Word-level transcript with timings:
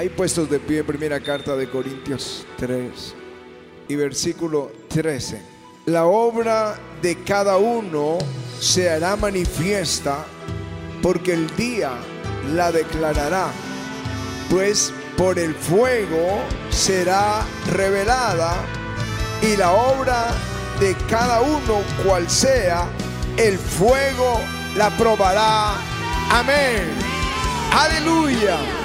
Hay 0.00 0.08
puestos 0.08 0.48
de 0.48 0.58
pie, 0.58 0.82
primera 0.82 1.20
carta 1.20 1.54
de 1.56 1.68
Corintios 1.68 2.46
3 2.56 3.14
y 3.86 3.96
versículo 3.96 4.72
13. 4.88 5.42
La 5.84 6.06
obra 6.06 6.74
de 7.02 7.22
cada 7.22 7.58
uno 7.58 8.16
se 8.58 8.88
hará 8.88 9.14
manifiesta 9.16 10.24
porque 11.02 11.34
el 11.34 11.54
día 11.54 11.90
la 12.54 12.72
declarará, 12.72 13.48
pues 14.48 14.90
por 15.18 15.38
el 15.38 15.54
fuego 15.54 16.44
será 16.70 17.44
revelada 17.70 18.54
y 19.42 19.54
la 19.54 19.70
obra 19.72 20.28
de 20.80 20.96
cada 21.10 21.42
uno 21.42 21.82
cual 22.06 22.30
sea, 22.30 22.88
el 23.36 23.58
fuego 23.58 24.40
la 24.78 24.88
probará. 24.96 25.74
Amén. 26.30 26.88
Aleluya. 27.70 28.79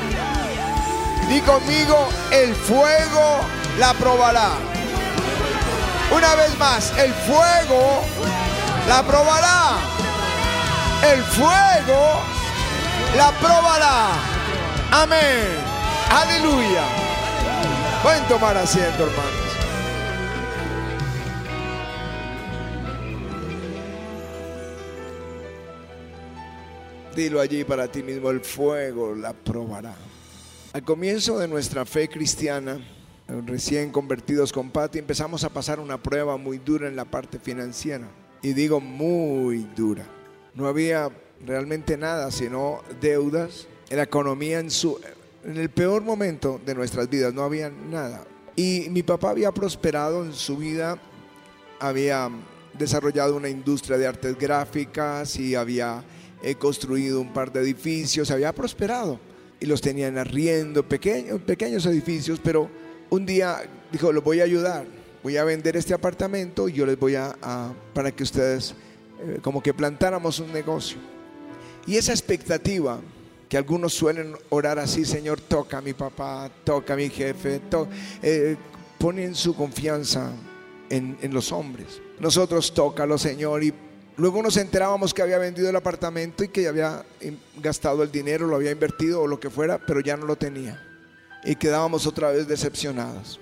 Di 1.30 1.42
conmigo, 1.42 2.08
el 2.32 2.54
fuego 2.54 3.40
la 3.80 3.94
probará. 3.94 4.52
Una 6.16 6.36
vez 6.36 6.58
más, 6.58 6.94
el 6.98 7.14
fuego 7.14 8.02
la 8.88 9.04
probará. 9.04 9.78
El 11.12 11.24
fuego 11.24 12.22
la 13.18 13.32
probará. 13.32 14.08
Amén. 14.92 15.48
Aleluya. 16.12 16.84
Pueden 18.04 18.24
tomar 18.26 18.56
asiento, 18.56 19.04
hermanos. 19.04 19.46
Dilo 27.16 27.40
allí 27.40 27.64
para 27.64 27.88
ti 27.88 28.04
mismo, 28.04 28.30
el 28.30 28.42
fuego 28.42 29.16
la 29.16 29.34
probará. 29.34 29.96
Al 30.76 30.84
comienzo 30.84 31.40
de 31.40 31.48
nuestra 31.48 31.86
fe 31.86 32.10
cristiana, 32.10 32.86
recién 33.46 33.94
convertidos 33.94 34.52
con 34.52 34.72
Pati, 34.72 35.00
empezamos 35.00 35.46
a 35.46 35.50
pasar 35.50 35.80
una 35.80 36.04
prueba 36.04 36.36
muy 36.36 36.58
dura 36.58 36.90
en 36.90 36.98
la 36.98 37.06
parte 37.06 37.40
financiera. 37.40 38.10
Y 38.42 38.52
digo 38.52 38.82
muy 38.82 39.66
dura. 39.74 40.06
No 40.54 40.68
había 40.68 41.10
realmente 41.46 41.96
nada, 41.96 42.30
sino 42.30 42.82
deudas. 43.00 43.70
La 43.90 44.04
economía 44.04 44.60
en, 44.60 44.70
su, 44.70 45.00
en 45.46 45.56
el 45.56 45.70
peor 45.70 46.02
momento 46.02 46.60
de 46.66 46.76
nuestras 46.76 47.10
vidas, 47.10 47.34
no 47.34 47.44
había 47.44 47.70
nada. 47.70 48.26
Y 48.58 48.88
mi 48.90 49.02
papá 49.02 49.30
había 49.30 49.54
prosperado 49.54 50.26
en 50.26 50.34
su 50.34 50.58
vida, 50.58 51.00
había 51.80 52.30
desarrollado 52.78 53.38
una 53.38 53.48
industria 53.48 53.98
de 53.98 54.08
artes 54.08 54.38
gráficas 54.38 55.38
y 55.38 55.56
había 55.56 56.04
he 56.44 56.56
construido 56.56 57.22
un 57.22 57.32
par 57.32 57.54
de 57.54 57.62
edificios, 57.62 58.30
había 58.30 58.54
prosperado 58.54 59.22
y 59.60 59.66
los 59.66 59.82
tenían 59.82 60.18
arriendo, 60.18 60.88
pequeños, 60.88 61.42
pequeños 61.42 61.86
edificios, 61.86 62.40
pero 62.44 62.70
un 63.10 63.26
día 63.26 63.62
dijo, 63.92 64.12
los 64.12 64.24
voy 64.24 64.42
a 64.42 64.44
ayudar, 64.44 64.86
voy 65.24 65.38
a 65.38 65.44
vender 65.44 65.78
este 65.78 65.94
apartamento 65.94 66.68
y 66.68 66.74
yo 66.74 66.86
les 66.86 67.00
voy 67.00 67.16
a, 67.16 67.74
para 67.94 68.12
que 68.12 68.24
ustedes 68.24 68.76
eh, 69.22 69.40
como 69.42 69.62
que 69.62 69.74
plantáramos 69.74 70.40
un 70.40 70.52
negocio. 70.52 70.98
Y 71.88 71.98
esa 71.98 72.12
expectativa 72.12 73.00
que 73.48 73.58
algunos 73.58 73.94
suelen 73.94 74.36
orar 74.50 74.80
así, 74.80 75.06
Señor, 75.06 75.40
toca 75.40 75.78
a 75.78 75.82
mi 75.82 75.94
papá, 75.94 76.50
toca 76.64 76.94
a 76.94 76.98
mi 76.98 77.10
jefe, 77.10 77.62
eh, 78.24 78.56
ponen 78.98 79.36
su 79.36 79.56
confianza 79.56 80.32
en, 80.90 81.18
en 81.22 81.34
los 81.34 81.52
hombres. 81.52 82.02
Nosotros 82.20 82.74
tócalo, 82.74 83.18
Señor, 83.18 83.64
y 83.64 83.74
Luego 84.18 84.42
nos 84.42 84.56
enterábamos 84.56 85.14
que 85.14 85.22
había 85.22 85.38
vendido 85.38 85.70
el 85.70 85.76
apartamento 85.76 86.44
y 86.44 86.48
que 86.48 86.64
ya 86.64 86.70
había 86.70 87.06
gastado 87.58 88.02
el 88.02 88.12
dinero, 88.12 88.48
lo 88.48 88.56
había 88.56 88.72
invertido 88.72 89.22
o 89.22 89.28
lo 89.28 89.40
que 89.40 89.50
fuera, 89.50 89.78
pero 89.86 90.00
ya 90.00 90.16
no 90.16 90.26
lo 90.26 90.38
tenía. 90.38 90.82
Y 91.44 91.56
quedábamos 91.56 92.08
otra 92.08 92.32
vez 92.32 92.48
decepcionados. 92.48 93.40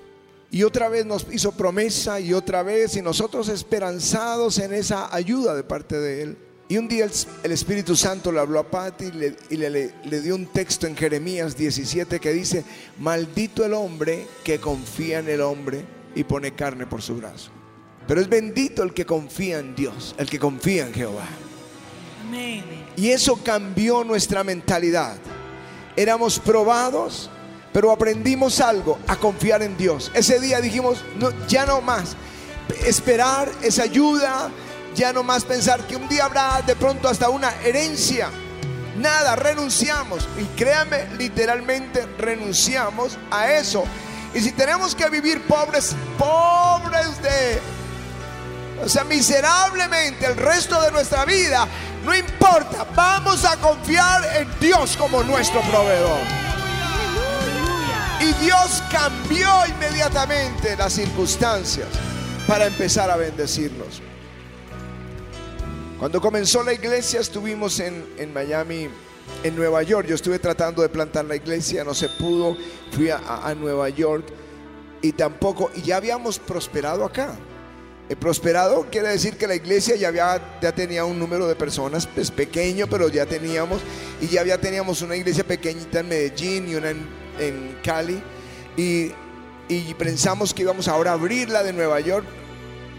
Y 0.49 0.63
otra 0.63 0.89
vez 0.89 1.05
nos 1.05 1.27
hizo 1.31 1.51
promesa 1.51 2.19
y 2.19 2.33
otra 2.33 2.63
vez, 2.63 2.95
y 2.95 3.01
nosotros 3.01 3.49
esperanzados 3.49 4.57
en 4.59 4.73
esa 4.73 5.13
ayuda 5.13 5.55
de 5.55 5.63
parte 5.63 5.99
de 5.99 6.21
Él. 6.23 6.37
Y 6.67 6.77
un 6.77 6.87
día 6.87 7.07
el, 7.43 7.51
Espíritu 7.51 7.95
Santo 7.95 8.31
le 8.31 8.39
habló 8.39 8.59
a 8.59 8.69
Patti 8.69 9.05
y, 9.49 9.57
le, 9.57 9.93
le 10.03 10.21
dio 10.21 10.35
un 10.35 10.47
texto 10.47 10.87
en 10.87 10.95
Jeremías 10.95 11.55
17 11.55 12.19
que 12.19 12.33
dice, 12.33 12.63
maldito 12.99 13.63
el 13.63 13.73
hombre 13.73 14.27
que 14.43 14.59
confía 14.59 15.19
en 15.19 15.29
el 15.29 15.41
hombre 15.41 15.85
y 16.15 16.23
pone 16.23 16.55
carne 16.55 16.87
por 16.87 17.01
su 17.01 17.15
brazo. 17.15 17.51
Pero 18.07 18.21
es 18.21 18.27
bendito 18.27 18.83
el 18.83 18.93
que 18.93 19.05
confía 19.05 19.59
en 19.59 19.75
Dios, 19.75 20.15
el 20.17 20.29
que 20.29 20.39
confía 20.39 20.87
en 20.87 20.93
Jehová. 20.93 21.27
Y 22.95 23.09
eso 23.09 23.37
cambió 23.43 24.03
nuestra 24.03 24.43
mentalidad. 24.43 25.15
Éramos 25.95 26.39
probados, 26.39 27.29
pero 27.71 27.91
aprendimos 27.91 28.59
algo, 28.59 28.99
a 29.07 29.15
confiar 29.15 29.61
en 29.61 29.77
Dios. 29.77 30.11
Ese 30.13 30.39
día 30.39 30.59
dijimos, 30.59 31.03
no, 31.19 31.31
ya 31.47 31.65
no 31.65 31.81
más. 31.81 32.15
Esperar 32.85 33.51
esa 33.61 33.83
ayuda, 33.83 34.49
ya 34.95 35.13
no 35.13 35.23
más 35.23 35.45
pensar 35.45 35.85
que 35.87 35.95
un 35.95 36.07
día 36.07 36.25
habrá 36.25 36.61
de 36.61 36.75
pronto 36.75 37.07
hasta 37.07 37.29
una 37.29 37.53
herencia. 37.63 38.29
Nada, 38.97 39.35
renunciamos. 39.35 40.27
Y 40.39 40.43
créanme, 40.57 41.07
literalmente 41.17 42.05
renunciamos 42.17 43.17
a 43.31 43.51
eso. 43.53 43.83
Y 44.33 44.39
si 44.39 44.51
tenemos 44.51 44.95
que 44.95 45.09
vivir 45.09 45.41
pobres, 45.43 45.95
pobres 46.17 47.21
de 47.21 47.59
o 48.83 48.89
sea, 48.89 49.03
miserablemente 49.05 50.25
el 50.25 50.35
resto 50.35 50.81
de 50.81 50.91
nuestra 50.91 51.23
vida, 51.23 51.67
no 52.03 52.13
importa, 52.13 52.85
vamos 52.93 53.45
a 53.45 53.55
confiar 53.57 54.21
en 54.37 54.47
Dios 54.59 54.97
como 54.97 55.23
nuestro 55.23 55.61
proveedor. 55.61 56.19
Y 58.19 58.33
Dios 58.43 58.83
cambió 58.91 59.49
inmediatamente 59.67 60.75
las 60.75 60.93
circunstancias 60.93 61.87
para 62.45 62.65
empezar 62.65 63.09
a 63.09 63.15
bendecirnos. 63.15 64.01
Cuando 65.97 66.19
comenzó 66.19 66.61
la 66.63 66.73
iglesia 66.73 67.21
estuvimos 67.21 67.79
en, 67.79 68.33
Miami, 68.33 68.89
en 69.43 69.55
Nueva 69.55 69.83
York. 69.83 70.07
Yo 70.07 70.15
estuve 70.15 70.39
tratando 70.39 70.81
de 70.81 70.89
plantar 70.89 71.23
la 71.23 71.37
iglesia, 71.37 71.85
no 71.85 71.93
se 71.93 72.09
pudo. 72.09 72.57
Fui 72.91 73.09
a, 73.09 73.21
a 73.43 73.55
Nueva 73.55 73.87
York 73.87 74.25
y 75.01 75.13
tampoco, 75.13 75.71
y 75.75 75.83
ya 75.83 75.97
habíamos 75.97 76.39
prosperado 76.39 77.05
acá. 77.05 77.37
El 78.09 78.17
prosperado 78.17 78.87
quiere 78.91 79.09
decir 79.09 79.37
que 79.37 79.47
la 79.47 79.55
iglesia 79.55 79.95
ya, 79.95 80.73
tenía 80.73 81.05
un 81.05 81.17
número 81.17 81.47
de 81.47 81.55
personas, 81.55 82.05
pues 82.05 82.31
pequeño, 82.31 82.87
pero 82.87 83.07
ya 83.07 83.25
teníamos, 83.25 83.81
y 84.19 84.27
ya 84.27 84.57
teníamos 84.57 85.01
una 85.01 85.15
iglesia 85.15 85.45
pequeñita 85.45 86.01
en 86.01 86.09
Medellín 86.09 86.69
y 86.69 86.75
una 86.75 86.89
en, 86.89 87.77
Cali, 87.83 88.21
y, 88.75 89.11
y 89.69 89.93
pensamos 89.97 90.53
que 90.53 90.63
íbamos 90.63 90.87
ahora 90.87 91.11
a 91.11 91.13
abrirla 91.13 91.63
de 91.63 91.71
Nueva 91.71 91.99
York, 92.01 92.25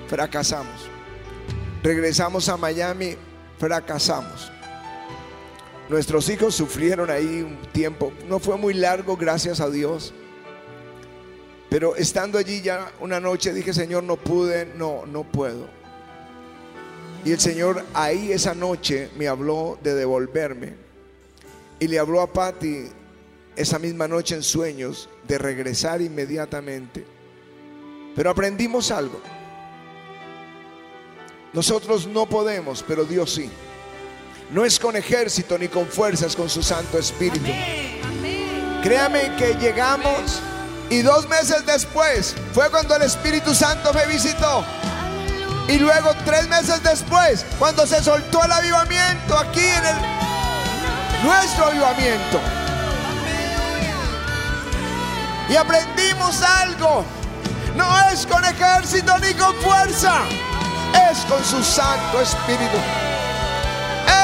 fracasamos. 0.09 0.89
Regresamos 1.83 2.49
a 2.49 2.57
Miami, 2.57 3.17
fracasamos. 3.59 4.51
Nuestros 5.91 6.31
hijos 6.31 6.55
sufrieron 6.55 7.11
ahí 7.11 7.43
un 7.43 7.59
tiempo, 7.73 8.11
no 8.27 8.39
fue 8.39 8.57
muy 8.57 8.73
largo, 8.73 9.19
gracias 9.19 9.61
a 9.61 9.69
Dios 9.69 10.15
pero 11.75 11.97
estando 11.97 12.39
allí 12.39 12.61
ya 12.63 12.93
una 13.01 13.19
noche 13.19 13.53
dije, 13.53 13.75
Señor, 13.75 14.05
no 14.05 14.15
pude, 14.15 14.65
no, 14.77 15.07
no 15.07 15.25
puedo. 15.25 15.67
Y 17.25 17.33
el 17.33 17.41
Señor 17.41 17.85
ahí 17.95 18.31
esa 18.31 18.55
noche 18.55 19.11
me 19.17 19.27
habló 19.27 19.77
de 19.83 19.97
devolverme. 19.97 20.75
Y 21.81 21.89
le 21.89 21.99
habló 21.99 22.21
a 22.21 22.33
Patty 22.33 22.85
esa 23.57 23.81
misma 23.81 24.07
noche 24.07 24.37
en 24.37 24.45
sueños 24.45 25.09
de 25.27 25.37
regresar 25.37 26.01
inmediatamente. 26.01 27.05
Pero 28.15 28.31
aprendimos 28.31 28.93
algo. 28.93 29.21
Nosotros 31.53 32.07
no 32.07 32.27
podemos, 32.27 32.85
pero 32.87 33.05
Dios 33.05 33.35
sí. 33.35 33.51
No 34.53 34.65
es 34.65 34.79
con 34.79 34.95
ejército 34.95 35.59
ni 35.59 35.67
con 35.67 35.87
fuerzas, 35.87 36.37
con 36.37 36.49
su 36.49 36.63
Santo 36.63 37.01
Espíritu. 37.01 37.51
Créame 38.81 39.35
que 39.37 39.55
llegamos 39.55 40.41
y 40.91 41.03
dos 41.03 41.29
meses 41.29 41.65
después 41.67 42.35
fue 42.53 42.71
cuando 42.71 42.97
el 42.97 43.03
Espíritu 43.03 43.55
Santo 43.55 43.93
me 43.93 44.07
visitó. 44.07 44.65
Y 45.69 45.79
luego 45.79 46.15
tres 46.25 46.47
meses 46.49 46.83
después, 46.83 47.45
cuando 47.59 47.87
se 47.87 48.03
soltó 48.03 48.45
el 48.45 48.53
avivamiento 48.53 49.39
aquí 49.39 49.65
en 49.65 49.87
el 49.87 49.97
nuestro 51.25 51.67
avivamiento. 51.67 52.41
Y 55.49 55.57
aprendimos 55.57 56.43
algo. 56.43 57.05
No 57.77 58.09
es 58.11 58.27
con 58.27 58.45
ejército 58.45 59.19
ni 59.19 59.35
con 59.35 59.55
fuerza. 59.57 60.21
Es 61.11 61.19
con 61.21 61.43
su 61.45 61.63
Santo 61.63 62.21
Espíritu. 62.21 62.79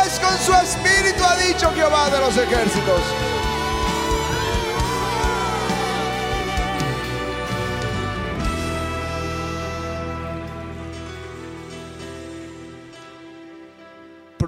Es 0.04 0.18
con 0.20 0.38
su 0.38 0.54
Espíritu, 0.54 1.24
ha 1.24 1.36
dicho 1.36 1.72
Jehová 1.74 2.10
de 2.10 2.18
los 2.20 2.36
ejércitos. 2.36 3.00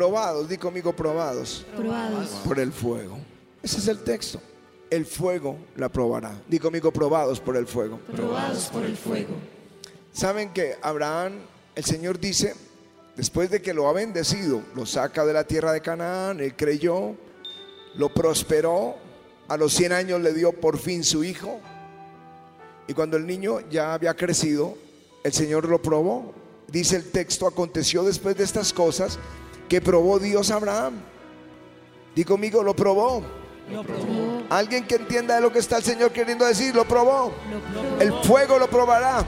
Probados, 0.02 0.48
di 0.48 0.56
conmigo 0.56 0.92
probados. 0.92 1.64
Probados. 1.76 2.30
Por 2.44 2.58
el 2.58 2.72
fuego. 2.72 3.18
Ese 3.62 3.78
es 3.78 3.86
el 3.86 3.98
texto. 3.98 4.40
el 4.90 5.06
fuego 5.06 5.56
la 5.76 5.88
probará. 5.88 6.32
Digo, 6.48 6.64
conmigo, 6.64 6.92
probados 6.92 7.38
por 7.38 7.56
el 7.56 7.66
fuego. 7.68 7.98
probados 8.12 8.64
por 8.66 8.82
el 8.82 8.96
fuego. 8.96 9.34
Saben 10.12 10.52
que 10.52 10.76
Abraham, 10.82 11.34
el 11.76 11.84
Señor 11.84 12.18
dice, 12.18 12.54
después 13.16 13.48
de 13.48 13.62
que 13.62 13.72
lo 13.72 13.88
ha 13.88 13.92
bendecido, 13.92 14.60
lo 14.74 14.84
saca 14.84 15.24
de 15.24 15.32
la 15.32 15.44
tierra 15.44 15.72
de 15.72 15.80
Canaán, 15.80 16.40
él 16.40 16.54
creyó, 16.56 17.14
lo 17.94 18.12
prosperó, 18.12 18.96
a 19.48 19.56
los 19.56 19.72
100 19.72 19.92
años 19.92 20.20
le 20.20 20.34
dio 20.34 20.52
por 20.52 20.78
fin 20.78 21.04
su 21.04 21.22
hijo, 21.22 21.60
y 22.88 22.92
cuando 22.92 23.16
el 23.16 23.26
niño 23.26 23.60
ya 23.70 23.94
había 23.94 24.14
crecido, 24.14 24.76
el 25.22 25.32
Señor 25.32 25.68
lo 25.68 25.80
probó. 25.80 26.34
Dice 26.66 26.96
el 26.96 27.10
texto, 27.10 27.46
aconteció 27.46 28.02
después 28.02 28.36
de 28.36 28.44
estas 28.44 28.72
cosas 28.72 29.18
que 29.72 29.80
probó 29.80 30.18
Dios 30.18 30.50
a 30.50 30.56
Abraham. 30.56 31.00
Di 32.14 32.24
conmigo, 32.24 32.62
lo 32.62 32.76
probó. 32.76 33.22
Lo 33.70 33.82
probó, 33.82 34.42
Alguien 34.50 34.86
que 34.86 34.96
entienda 34.96 35.36
de 35.36 35.40
lo 35.40 35.50
que 35.50 35.60
está 35.60 35.78
el 35.78 35.82
Señor 35.82 36.12
queriendo 36.12 36.44
decir, 36.44 36.74
lo 36.74 36.84
probó. 36.84 37.32
lo 37.50 37.58
probó. 37.60 37.98
El 37.98 38.12
fuego 38.22 38.58
lo 38.58 38.68
probará. 38.68 39.24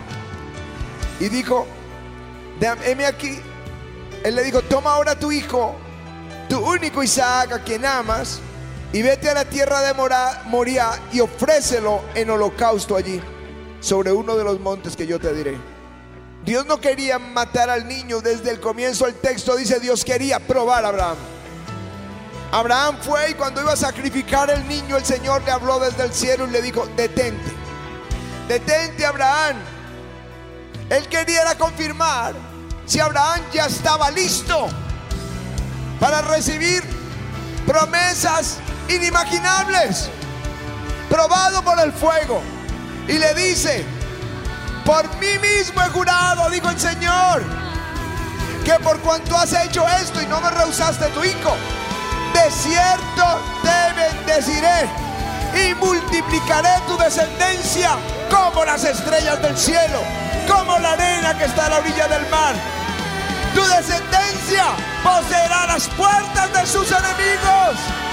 Y 1.19 1.31
dijo, 1.31 1.67
heme 2.61 3.06
aquí. 3.06 3.41
Él 4.23 4.35
le 4.35 4.44
dijo, 4.44 4.61
toma 4.61 4.93
ahora 4.93 5.19
tu 5.19 5.32
hijo, 5.32 5.76
tu 6.50 6.58
único 6.58 7.02
Isaac, 7.02 7.52
a 7.52 7.64
quien 7.64 7.87
amas, 7.87 8.41
y 8.93 9.00
vete 9.00 9.31
a 9.31 9.35
la 9.35 9.46
tierra 9.46 9.81
de 9.81 9.94
Moría 9.94 10.91
y 11.11 11.20
ofrécelo 11.20 12.02
en 12.14 12.29
holocausto 12.29 12.96
allí, 12.96 13.19
sobre 13.81 14.12
uno 14.12 14.37
de 14.37 14.44
los 14.44 14.61
montes 14.61 14.94
que 14.94 15.06
yo 15.06 15.19
te 15.19 15.32
diré. 15.32 15.74
Dios 16.44 16.67
no 16.67 16.79
quería 16.79 17.19
matar 17.19 17.70
al 17.70 17.88
niño 17.88 18.20
desde 18.20 18.50
el 18.50 18.61
comienzo 18.61 19.06
del 19.06 19.14
texto, 19.14 19.56
dice 19.56 19.81
Dios 19.81 20.05
quería 20.05 20.38
probar 20.38 20.85
a 20.85 20.88
Abraham. 20.88 21.17
Abraham 22.52 22.99
fue 23.00 23.31
y 23.31 23.35
cuando 23.35 23.62
iba 23.62 23.73
a 23.73 23.76
sacrificar 23.76 24.50
el 24.50 24.69
niño, 24.69 24.96
el 24.96 25.05
Señor 25.05 25.43
le 25.44 25.50
habló 25.50 25.81
desde 25.81 26.05
el 26.05 26.12
cielo 26.12 26.46
y 26.46 26.50
le 26.50 26.61
dijo, 26.61 26.87
detente, 26.96 27.50
detente 28.46 29.06
Abraham. 29.06 29.56
Él 30.91 31.08
quería 31.08 31.56
confirmar 31.56 32.35
si 32.85 33.00
Abraham 33.00 33.41
ya 33.52 33.64
estaba 33.64 34.11
listo 34.11 34.69
para 35.99 36.20
recibir 36.20 36.82
promesas 37.67 38.58
inimaginables, 38.88 40.11
probado 41.08 41.62
por 41.64 41.81
el 41.81 41.93
fuego. 41.93 42.43
Y 43.08 43.14
le 43.14 43.35
dice, 43.35 43.85
por 44.85 45.09
mí 45.17 45.39
mismo 45.39 45.81
he 45.83 45.89
jurado, 45.89 46.51
dijo 46.51 46.69
el 46.69 46.79
Señor, 46.79 47.43
que 48.65 48.75
por 48.83 48.99
cuanto 49.01 49.37
has 49.37 49.53
hecho 49.53 49.87
esto 50.01 50.21
y 50.23 50.27
no 50.27 50.41
me 50.41 50.51
rehusaste 50.51 51.07
tu 51.09 51.25
hijo, 51.25 51.57
de 52.33 52.51
cierto 52.51 53.41
te 53.63 54.01
bendeciré 54.01 54.89
y 55.55 55.75
multiplicaré 55.75 56.81
tu 56.87 56.97
descendencia 56.99 57.97
como 58.31 58.65
las 58.65 58.85
estrellas 58.85 59.41
del 59.41 59.57
cielo, 59.57 60.03
como 60.49 60.79
la 60.79 60.93
arena 60.93 61.37
que 61.39 61.45
está 61.45 61.67
a 61.67 61.71
la 61.71 61.79
orilla 61.79 62.09
del 62.09 62.29
mar. 62.29 62.55
Tu 63.55 63.63
descendencia 63.63 64.67
poseerá 65.03 65.67
las 65.67 65.89
puertas 65.89 66.53
de 66.53 66.67
sus 66.67 66.91
enemigos. 66.91 68.04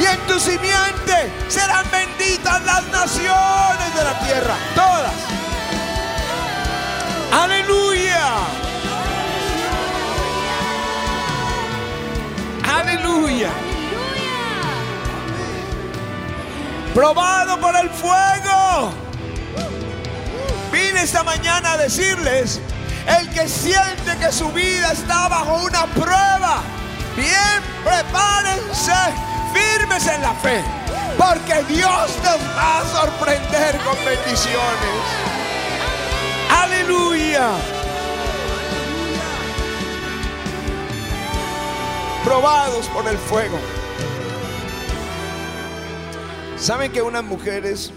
Y 0.00 0.06
en 0.06 0.18
tu 0.26 0.40
simiente 0.40 1.30
serán 1.48 1.84
benditas 1.90 2.64
las 2.64 2.86
naciones 2.88 3.94
de 3.94 4.04
la 4.04 4.18
tierra, 4.20 4.54
todas. 4.74 5.12
Aleluya. 7.30 8.28
Aleluya. 12.78 13.50
Probado 16.94 17.60
por 17.60 17.76
el 17.76 17.90
fuego. 17.90 18.92
Vine 20.72 21.02
esta 21.02 21.22
mañana 21.24 21.72
a 21.72 21.76
decirles, 21.76 22.58
el 23.06 23.28
que 23.30 23.46
siente 23.48 24.16
que 24.18 24.32
su 24.32 24.50
vida 24.52 24.92
está 24.92 25.28
bajo 25.28 25.56
una 25.64 25.84
prueba, 25.86 26.62
bien, 27.16 27.62
prepárense, 27.84 28.92
firmes 29.52 30.06
en 30.06 30.22
la 30.22 30.34
fe, 30.34 30.62
porque 31.18 31.62
Dios 31.72 32.16
nos 32.24 32.40
va 32.56 32.80
a 32.80 32.84
sorprender 32.86 33.78
con 33.78 33.96
bendiciones. 34.04 35.30
Aleluya. 36.50 37.50
Probados 42.24 42.86
por 42.88 43.06
el 43.08 43.16
fuego. 43.16 43.58
¿Saben 46.56 46.92
que 46.92 47.00
unas 47.00 47.24
mujeres 47.24 47.92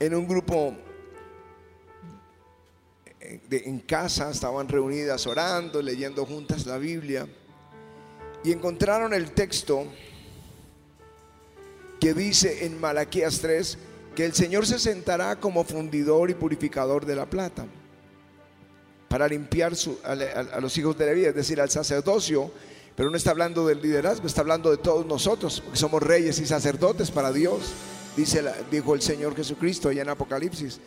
en 0.00 0.14
un 0.14 0.26
grupo 0.26 0.74
eh, 3.20 3.40
en 3.50 3.80
casa 3.80 4.30
estaban 4.30 4.68
reunidas 4.68 5.26
orando, 5.26 5.82
leyendo 5.82 6.24
juntas 6.24 6.64
la 6.66 6.78
Biblia 6.78 7.26
y 8.44 8.52
encontraron 8.52 9.12
el 9.12 9.32
texto 9.32 9.86
que 12.00 12.14
dice 12.14 12.64
en 12.66 12.80
Malaquías 12.80 13.40
3 13.40 13.78
que 14.14 14.24
el 14.24 14.34
Señor 14.34 14.66
se 14.66 14.78
sentará 14.78 15.36
como 15.36 15.64
fundidor 15.64 16.30
y 16.30 16.34
purificador 16.34 17.06
de 17.06 17.16
la 17.16 17.26
plata 17.26 17.66
para 19.08 19.26
limpiar 19.26 19.72
a, 20.04 20.60
los 20.60 20.76
hijos 20.76 20.98
de 20.98 21.06
Leví, 21.06 21.24
es 21.24 21.34
decir, 21.34 21.60
al 21.60 21.70
sacerdocio, 21.70 22.50
pero 22.94 23.10
no 23.10 23.16
está 23.16 23.30
hablando 23.30 23.66
del 23.66 23.80
liderazgo, 23.80 24.26
está 24.26 24.42
hablando 24.42 24.70
de 24.70 24.76
todos 24.76 25.06
nosotros, 25.06 25.60
porque 25.60 25.78
somos 25.78 26.02
reyes 26.02 26.38
y 26.40 26.46
sacerdotes 26.46 27.10
para 27.10 27.32
Dios, 27.32 27.72
la- 28.42 28.54
dijo 28.70 28.94
el 28.94 29.00
Señor 29.00 29.34
Jesucristo 29.34 29.88
allá 29.88 30.02
en 30.02 30.08
Apocalipsis. 30.10 30.80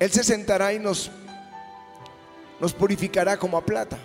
Él 0.00 0.10
se 0.10 0.24
sentará 0.24 0.72
y 0.72 0.80
nos 0.80 2.72
purificará 2.72 3.36
como 3.36 3.56
a 3.56 3.64
plata. 3.64 3.98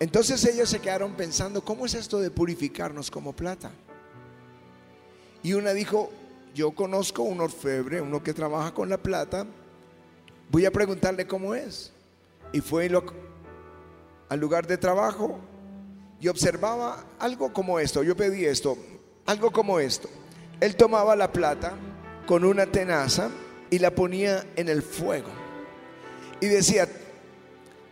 Entonces 0.00 0.44
ellos 0.44 0.68
se 0.68 0.80
quedaron 0.80 1.14
pensando, 1.14 1.64
¿cómo 1.64 1.86
es 1.86 1.94
esto 1.94 2.20
de 2.20 2.30
purificarnos 2.30 3.10
como 3.10 3.32
plata? 3.32 3.70
Y 5.42 5.52
una 5.52 5.72
dijo, 5.72 6.10
yo 6.54 6.72
conozco 6.72 7.22
un 7.22 7.40
orfebre, 7.40 8.00
uno 8.00 8.22
que 8.22 8.34
trabaja 8.34 8.72
con 8.72 8.88
la 8.88 8.98
plata, 8.98 9.46
voy 10.50 10.64
a 10.64 10.70
preguntarle 10.70 11.26
cómo 11.26 11.54
es. 11.54 11.92
Y 12.52 12.60
fue 12.60 12.90
al 14.28 14.40
lugar 14.40 14.66
de 14.66 14.78
trabajo 14.78 15.38
y 16.20 16.28
observaba 16.28 17.04
algo 17.18 17.52
como 17.52 17.78
esto. 17.78 18.02
Yo 18.02 18.16
pedí 18.16 18.44
esto, 18.44 18.78
algo 19.26 19.50
como 19.50 19.80
esto. 19.80 20.08
Él 20.60 20.76
tomaba 20.76 21.16
la 21.16 21.32
plata 21.32 21.74
con 22.26 22.44
una 22.44 22.66
tenaza 22.66 23.30
y 23.70 23.78
la 23.78 23.90
ponía 23.90 24.46
en 24.56 24.68
el 24.68 24.82
fuego. 24.82 25.28
Y 26.40 26.46
decía, 26.46 26.88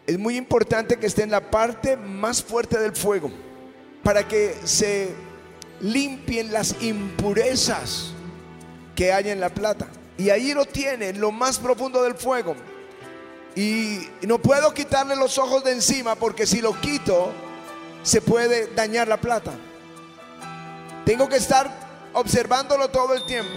es 0.07 0.19
muy 0.19 0.37
importante 0.37 0.99
que 0.99 1.07
esté 1.07 1.23
en 1.23 1.31
la 1.31 1.51
parte 1.51 1.97
más 1.97 2.43
fuerte 2.43 2.79
del 2.79 2.95
fuego 2.95 3.31
para 4.03 4.27
que 4.27 4.57
se 4.65 5.15
limpien 5.81 6.53
las 6.53 6.83
impurezas 6.83 8.13
que 8.97 9.13
hay 9.13 9.31
en 9.31 9.41
la 9.41 9.49
plata. 9.49 9.89
Y 10.19 10.31
ahí 10.31 10.55
lo 10.55 10.65
tiene, 10.65 11.11
en 11.11 11.21
lo 11.21 11.31
más 11.31 11.59
profundo 11.59 12.03
del 12.03 12.15
fuego. 12.15 12.55
Y 13.55 14.09
no 14.23 14.39
puedo 14.41 14.73
quitarle 14.75 15.15
los 15.17 15.39
ojos 15.39 15.63
de 15.65 15.73
encima 15.73 16.15
porque 16.15 16.47
si 16.47 16.61
lo 16.61 16.79
quito 16.81 17.33
se 18.03 18.21
puede 18.21 18.69
dañar 18.75 19.09
la 19.09 19.21
plata. 19.21 19.53
Tengo 21.05 21.29
que 21.29 21.37
estar 21.37 21.71
observándolo 22.13 22.89
todo 22.89 23.15
el 23.15 23.25
tiempo. 23.25 23.53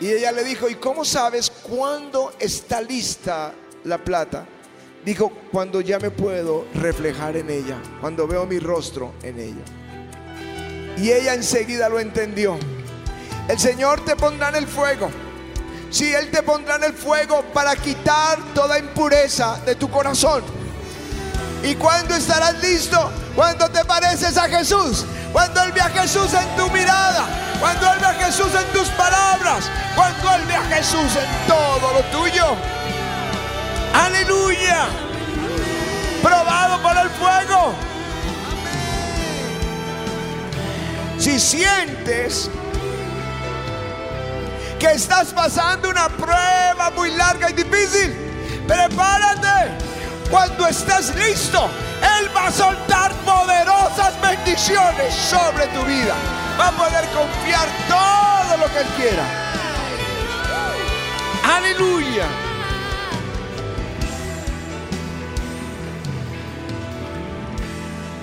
Y 0.00 0.08
ella 0.08 0.32
le 0.32 0.44
dijo, 0.44 0.68
¿y 0.68 0.76
cómo 0.76 1.04
sabes 1.04 1.50
cuándo 1.50 2.32
está 2.38 2.80
lista 2.80 3.52
la 3.84 3.98
plata? 3.98 4.46
Dijo, 5.04 5.32
cuando 5.50 5.80
ya 5.80 5.98
me 5.98 6.10
puedo 6.10 6.66
reflejar 6.74 7.36
en 7.36 7.48
ella, 7.48 7.76
cuando 8.00 8.26
veo 8.26 8.44
mi 8.44 8.58
rostro 8.58 9.14
en 9.22 9.40
ella. 9.40 9.64
Y 10.98 11.10
ella 11.10 11.32
enseguida 11.32 11.88
lo 11.88 11.98
entendió. 11.98 12.58
El 13.48 13.58
Señor 13.58 14.04
te 14.04 14.14
pondrá 14.14 14.50
en 14.50 14.56
el 14.56 14.66
fuego. 14.66 15.10
Si 15.90 16.12
Él 16.12 16.30
te 16.30 16.42
pondrá 16.42 16.76
en 16.76 16.84
el 16.84 16.92
fuego 16.92 17.42
para 17.54 17.74
quitar 17.76 18.38
toda 18.54 18.78
impureza 18.78 19.58
de 19.64 19.74
tu 19.74 19.90
corazón. 19.90 20.42
¿Y 21.62 21.74
cuándo 21.76 22.14
estarás 22.14 22.62
listo? 22.62 23.10
Cuando 23.34 23.70
te 23.70 23.84
pareces 23.84 24.36
a 24.36 24.48
Jesús. 24.48 25.06
Cuando 25.32 25.62
Él 25.62 25.72
ve 25.72 25.80
a 25.80 25.88
Jesús 25.88 26.32
en 26.34 26.56
tu 26.56 26.70
mirada. 26.70 27.26
Cuando 27.58 27.90
Él 27.90 27.98
ve 28.00 28.06
a 28.06 28.14
Jesús 28.14 28.48
en 28.54 28.72
tus 28.78 28.88
palabras. 28.90 29.70
Cuando 29.96 30.34
Él 30.34 30.42
ve 30.46 30.54
a 30.54 30.64
Jesús 30.64 31.16
en 31.16 31.48
todo 31.48 31.92
lo 31.94 32.02
tuyo. 32.18 32.56
Aleluya. 33.92 34.86
Probado 36.22 36.82
por 36.82 36.96
el 36.96 37.10
fuego. 37.10 37.74
Si 41.18 41.38
sientes 41.38 42.50
que 44.78 44.92
estás 44.92 45.28
pasando 45.34 45.90
una 45.90 46.08
prueba 46.08 46.90
muy 46.96 47.10
larga 47.10 47.50
y 47.50 47.52
difícil, 47.52 48.16
prepárate. 48.66 49.90
Cuando 50.30 50.66
estés 50.66 51.14
listo, 51.16 51.68
Él 52.18 52.30
va 52.34 52.46
a 52.46 52.52
soltar 52.52 53.12
poderosas 53.24 54.18
bendiciones 54.22 55.14
sobre 55.14 55.66
tu 55.66 55.84
vida. 55.84 56.14
Va 56.58 56.68
a 56.68 56.72
poder 56.72 57.04
confiar 57.08 57.68
todo 57.88 58.56
lo 58.56 58.72
que 58.72 58.80
Él 58.80 58.86
quiera. 58.96 59.24
Aleluya. 61.56 62.49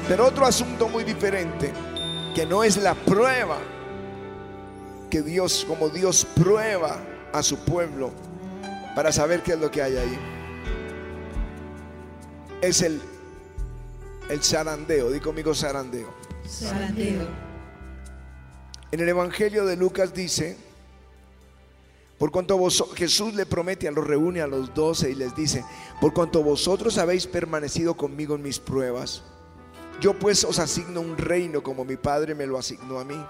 Pero 0.07 0.25
otro 0.25 0.45
asunto 0.45 0.87
muy 0.87 1.03
diferente, 1.03 1.73
que 2.33 2.45
no 2.45 2.63
es 2.63 2.77
la 2.77 2.95
prueba, 2.95 3.57
que 5.09 5.21
Dios, 5.21 5.65
como 5.67 5.89
Dios 5.89 6.25
prueba 6.35 6.97
a 7.33 7.43
su 7.43 7.57
pueblo 7.59 8.11
para 8.95 9.11
saber 9.11 9.43
qué 9.43 9.53
es 9.53 9.59
lo 9.59 9.69
que 9.69 9.81
hay 9.81 9.97
ahí, 9.97 10.19
es 12.61 12.81
el, 12.81 13.01
el 14.29 14.41
zarandeo. 14.41 15.11
Di 15.11 15.19
conmigo 15.19 15.53
zarandeo. 15.53 16.13
Zarandeo. 16.47 17.27
En 18.91 19.01
el 19.01 19.09
Evangelio 19.09 19.65
de 19.65 19.75
Lucas 19.75 20.13
dice, 20.13 20.55
por 22.17 22.31
cuanto 22.31 22.57
vos, 22.57 22.83
Jesús 22.95 23.33
le 23.33 23.45
promete, 23.45 23.89
a 23.89 23.91
los 23.91 24.07
reúne 24.07 24.41
a 24.41 24.47
los 24.47 24.73
doce 24.73 25.11
y 25.11 25.15
les 25.15 25.35
dice, 25.35 25.65
por 25.99 26.13
cuanto 26.13 26.41
vosotros 26.43 26.97
habéis 26.97 27.27
permanecido 27.27 27.95
conmigo 27.97 28.35
en 28.35 28.41
mis 28.43 28.59
pruebas, 28.59 29.21
yo 29.99 30.13
pues 30.13 30.43
os 30.43 30.59
asigno 30.59 31.01
un 31.01 31.17
reino 31.17 31.63
como 31.63 31.83
mi 31.83 31.97
Padre 31.97 32.35
me 32.35 32.45
lo 32.45 32.57
asignó 32.57 32.99
a 32.99 33.03
mí, 33.03 33.23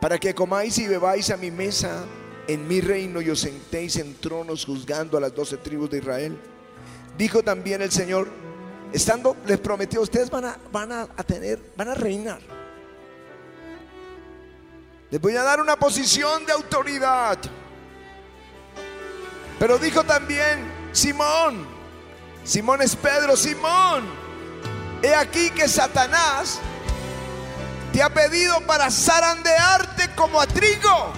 para 0.00 0.18
que 0.18 0.34
comáis 0.34 0.78
y 0.78 0.86
bebáis 0.88 1.30
a 1.30 1.36
mi 1.36 1.50
mesa 1.50 2.04
en 2.46 2.66
mi 2.68 2.80
reino 2.80 3.20
y 3.20 3.30
os 3.30 3.40
sentéis 3.40 3.96
en 3.96 4.14
tronos 4.16 4.64
juzgando 4.64 5.16
a 5.16 5.20
las 5.20 5.34
doce 5.34 5.56
tribus 5.56 5.90
de 5.90 5.98
Israel. 5.98 6.38
Dijo 7.16 7.42
también 7.42 7.80
el 7.80 7.90
Señor, 7.90 8.28
estando, 8.92 9.36
les 9.46 9.58
prometió, 9.58 10.02
ustedes 10.02 10.30
van 10.30 10.44
a, 10.46 10.58
van 10.72 10.92
a, 10.92 11.06
tener, 11.24 11.60
van 11.76 11.88
a 11.88 11.94
reinar. 11.94 12.40
Les 15.10 15.20
voy 15.20 15.36
a 15.36 15.42
dar 15.42 15.60
una 15.60 15.76
posición 15.76 16.44
de 16.44 16.52
autoridad. 16.52 17.38
Pero 19.58 19.78
dijo 19.78 20.02
también, 20.02 20.64
Simón, 20.92 21.66
Simón 22.42 22.82
es 22.82 22.96
Pedro, 22.96 23.36
Simón, 23.36 24.23
he 25.04 25.14
aquí 25.14 25.50
que 25.50 25.68
Satanás 25.68 26.58
te 27.92 28.02
ha 28.02 28.08
pedido 28.08 28.60
para 28.62 28.90
zarandearte 28.90 30.14
como 30.14 30.40
a 30.40 30.46
trigo. 30.46 31.12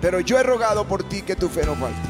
Pero 0.00 0.20
yo 0.20 0.38
he 0.38 0.42
rogado 0.42 0.86
por 0.88 1.06
ti 1.06 1.22
que 1.22 1.36
tu 1.36 1.48
fe 1.48 1.66
no 1.66 1.74
falte. 1.76 2.08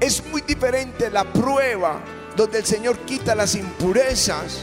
Es 0.00 0.24
muy 0.26 0.40
diferente 0.40 1.10
la 1.10 1.24
prueba 1.24 2.00
donde 2.34 2.58
el 2.58 2.64
Señor 2.64 2.98
quita 3.00 3.34
las 3.34 3.54
impurezas 3.54 4.58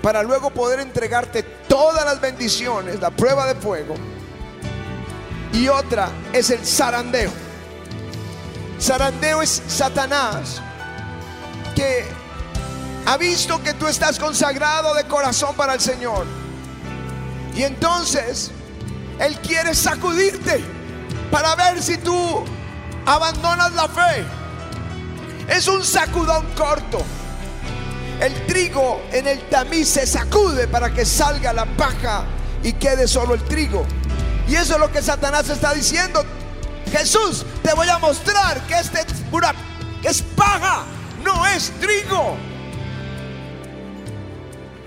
para 0.00 0.22
luego 0.22 0.50
poder 0.50 0.80
entregarte 0.80 1.42
todas 1.42 2.04
las 2.04 2.20
bendiciones, 2.20 3.00
la 3.00 3.10
prueba 3.10 3.46
de 3.46 3.56
fuego. 3.56 3.94
Y 5.52 5.68
otra 5.68 6.10
es 6.32 6.50
el 6.50 6.64
zarandeo. 6.64 7.32
Zarandeo 8.78 9.42
es 9.42 9.62
Satanás 9.66 10.62
que 11.76 12.04
ha 13.06 13.16
visto 13.16 13.62
que 13.62 13.74
tú 13.74 13.86
estás 13.86 14.18
consagrado 14.18 14.94
de 14.94 15.04
corazón 15.04 15.54
para 15.54 15.74
el 15.74 15.80
Señor. 15.80 16.26
Y 17.54 17.62
entonces 17.62 18.50
Él 19.20 19.38
quiere 19.40 19.74
sacudirte 19.74 20.64
para 21.30 21.54
ver 21.54 21.80
si 21.80 21.98
tú 21.98 22.44
abandonas 23.06 23.72
la 23.74 23.86
fe. 23.86 24.24
Es 25.48 25.68
un 25.68 25.84
sacudón 25.84 26.44
corto. 26.56 26.98
El 28.20 28.46
trigo 28.46 29.02
en 29.12 29.28
el 29.28 29.40
tamiz 29.48 29.88
se 29.88 30.06
sacude 30.06 30.66
para 30.66 30.92
que 30.92 31.04
salga 31.04 31.52
la 31.52 31.66
paja 31.66 32.24
y 32.62 32.72
quede 32.72 33.06
solo 33.06 33.34
el 33.34 33.44
trigo. 33.44 33.86
Y 34.48 34.54
eso 34.56 34.74
es 34.74 34.80
lo 34.80 34.90
que 34.90 35.02
Satanás 35.02 35.48
está 35.48 35.74
diciendo. 35.74 36.24
Jesús, 36.90 37.44
te 37.62 37.74
voy 37.74 37.88
a 37.88 37.98
mostrar 37.98 38.60
que 38.66 38.78
este 38.78 39.04
que 40.02 40.08
es 40.08 40.22
paja, 40.22 40.84
no 41.26 41.46
es 41.46 41.70
trigo. 41.80 42.36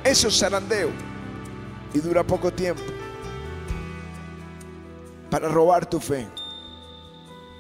Eso 0.04 0.30
es 0.30 0.40
zarandeo 0.40 0.90
y 1.94 2.00
dura 2.00 2.24
poco 2.24 2.52
tiempo 2.52 2.82
para 5.30 5.50
robar 5.50 5.86
tu 5.88 6.00
fe. 6.00 6.28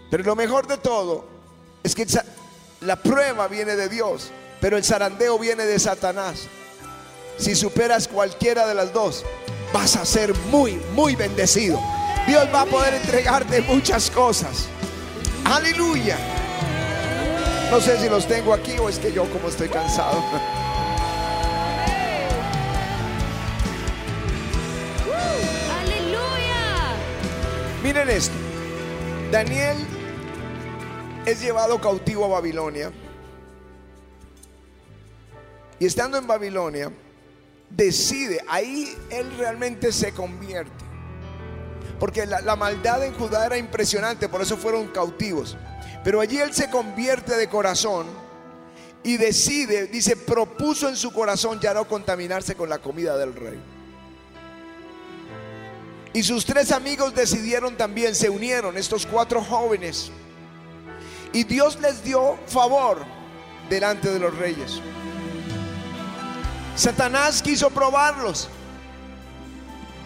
Pero 0.10 0.24
lo 0.24 0.36
mejor 0.36 0.66
de 0.66 0.78
todo 0.78 1.26
es 1.84 1.94
que 1.94 2.08
la 2.82 2.96
prueba 2.96 3.48
viene 3.48 3.76
de 3.76 3.90
Dios, 3.90 4.32
pero 4.60 4.78
el 4.78 4.84
zarandeo 4.84 5.38
viene 5.38 5.66
de 5.66 5.78
Satanás. 5.78 6.48
Si 7.38 7.56
superas 7.56 8.08
cualquiera 8.08 8.66
de 8.66 8.74
las 8.74 8.92
dos, 8.94 9.24
vas 9.74 9.96
a 9.96 10.06
ser 10.06 10.34
muy, 10.50 10.82
muy 10.94 11.16
bendecido. 11.16 11.80
Dios 12.28 12.48
va 12.54 12.62
a 12.62 12.66
poder 12.66 12.96
entregarte 12.96 13.62
muchas 13.62 14.10
cosas. 14.10 14.68
Aleluya. 15.46 16.39
No 17.72 17.80
sé 17.80 17.98
si 18.00 18.10
los 18.10 18.28
tengo 18.28 18.52
aquí 18.54 18.80
o 18.80 18.90
es 18.90 18.98
que 18.98 19.14
yo 19.14 19.30
como 19.32 19.48
estoy 19.48 19.70
cansado. 19.70 20.24
Aleluya. 25.80 26.96
Miren 27.84 28.10
esto. 28.10 28.34
Daniel 29.32 29.78
es 31.28 31.42
llevado 31.42 31.80
cautivo 31.80 32.26
a 32.26 32.30
Babilonia. 32.30 32.92
Y 35.78 35.86
estando 35.86 36.18
en 36.18 36.26
Babilonia, 36.26 36.92
decide, 37.70 38.44
ahí 38.48 38.98
él 39.12 39.32
realmente 39.38 39.92
se 39.92 40.12
convierte. 40.12 40.89
Porque 42.00 42.26
la, 42.26 42.56
maldad 42.56 43.04
en 43.04 43.14
Judá 43.14 43.46
era 43.46 43.58
impresionante, 43.58 44.30
por 44.30 44.42
eso 44.42 44.58
fueron 44.58 44.88
cautivos. 44.88 45.58
Pero 46.04 46.22
allí 46.22 46.38
él 46.38 46.54
se 46.54 46.70
convierte 46.70 47.36
de 47.36 47.50
corazón 47.50 48.08
y 49.04 49.18
decide, 49.18 49.88
dice, 49.88 50.16
propuso 50.16 50.88
en 50.88 50.96
su 50.96 51.12
corazón 51.12 51.60
ya 51.60 51.74
no 51.74 51.88
contaminarse 51.88 52.56
con 52.56 52.70
la 52.70 52.80
comida 52.80 53.18
del 53.18 53.36
rey. 53.36 53.60
Y 56.14 56.24
sus 56.24 56.46
tres 56.46 56.72
amigos 56.72 57.14
decidieron 57.14 57.76
también, 57.78 58.16
se 58.16 58.30
unieron, 58.30 58.78
estos 58.78 59.06
cuatro 59.06 59.44
jóvenes. 59.44 60.12
Y 61.34 61.44
Dios 61.44 61.80
les 61.82 62.04
dio 62.04 62.38
favor 62.48 63.06
delante 63.70 64.10
de 64.10 64.20
los 64.20 64.36
reyes. 64.36 64.82
Satanás 66.76 67.42
quiso 67.42 67.70
probarlos. 67.70 68.48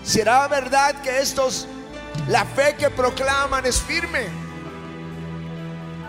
¿Será 0.04 0.48
verdad 0.50 1.02
que 1.02 1.20
estos, 1.20 1.68
la 2.28 2.46
fe 2.46 2.76
que 2.78 2.90
proclaman 2.90 3.66
es 3.66 3.82
firme? 3.82 4.28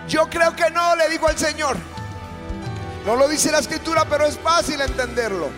Yo 0.09 0.29
creo 0.29 0.55
que 0.55 0.71
no, 0.71 0.97
le 0.97 1.09
dijo 1.09 1.27
al 1.27 1.39
Señor. 1.39 1.77
No 3.07 3.17
lo 3.17 3.29
dice 3.29 3.51
la 3.51 3.59
escritura, 3.59 4.07
pero 4.09 4.27
es 4.27 4.39
fácil 4.39 4.81
entenderlo. 4.81 5.49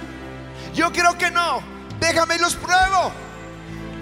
Yo 0.75 0.93
creo 0.93 1.17
que 1.17 1.31
no. 1.31 1.63
Déjame 2.01 2.37
y 2.37 2.39
los 2.39 2.57
pruebo. 2.57 3.13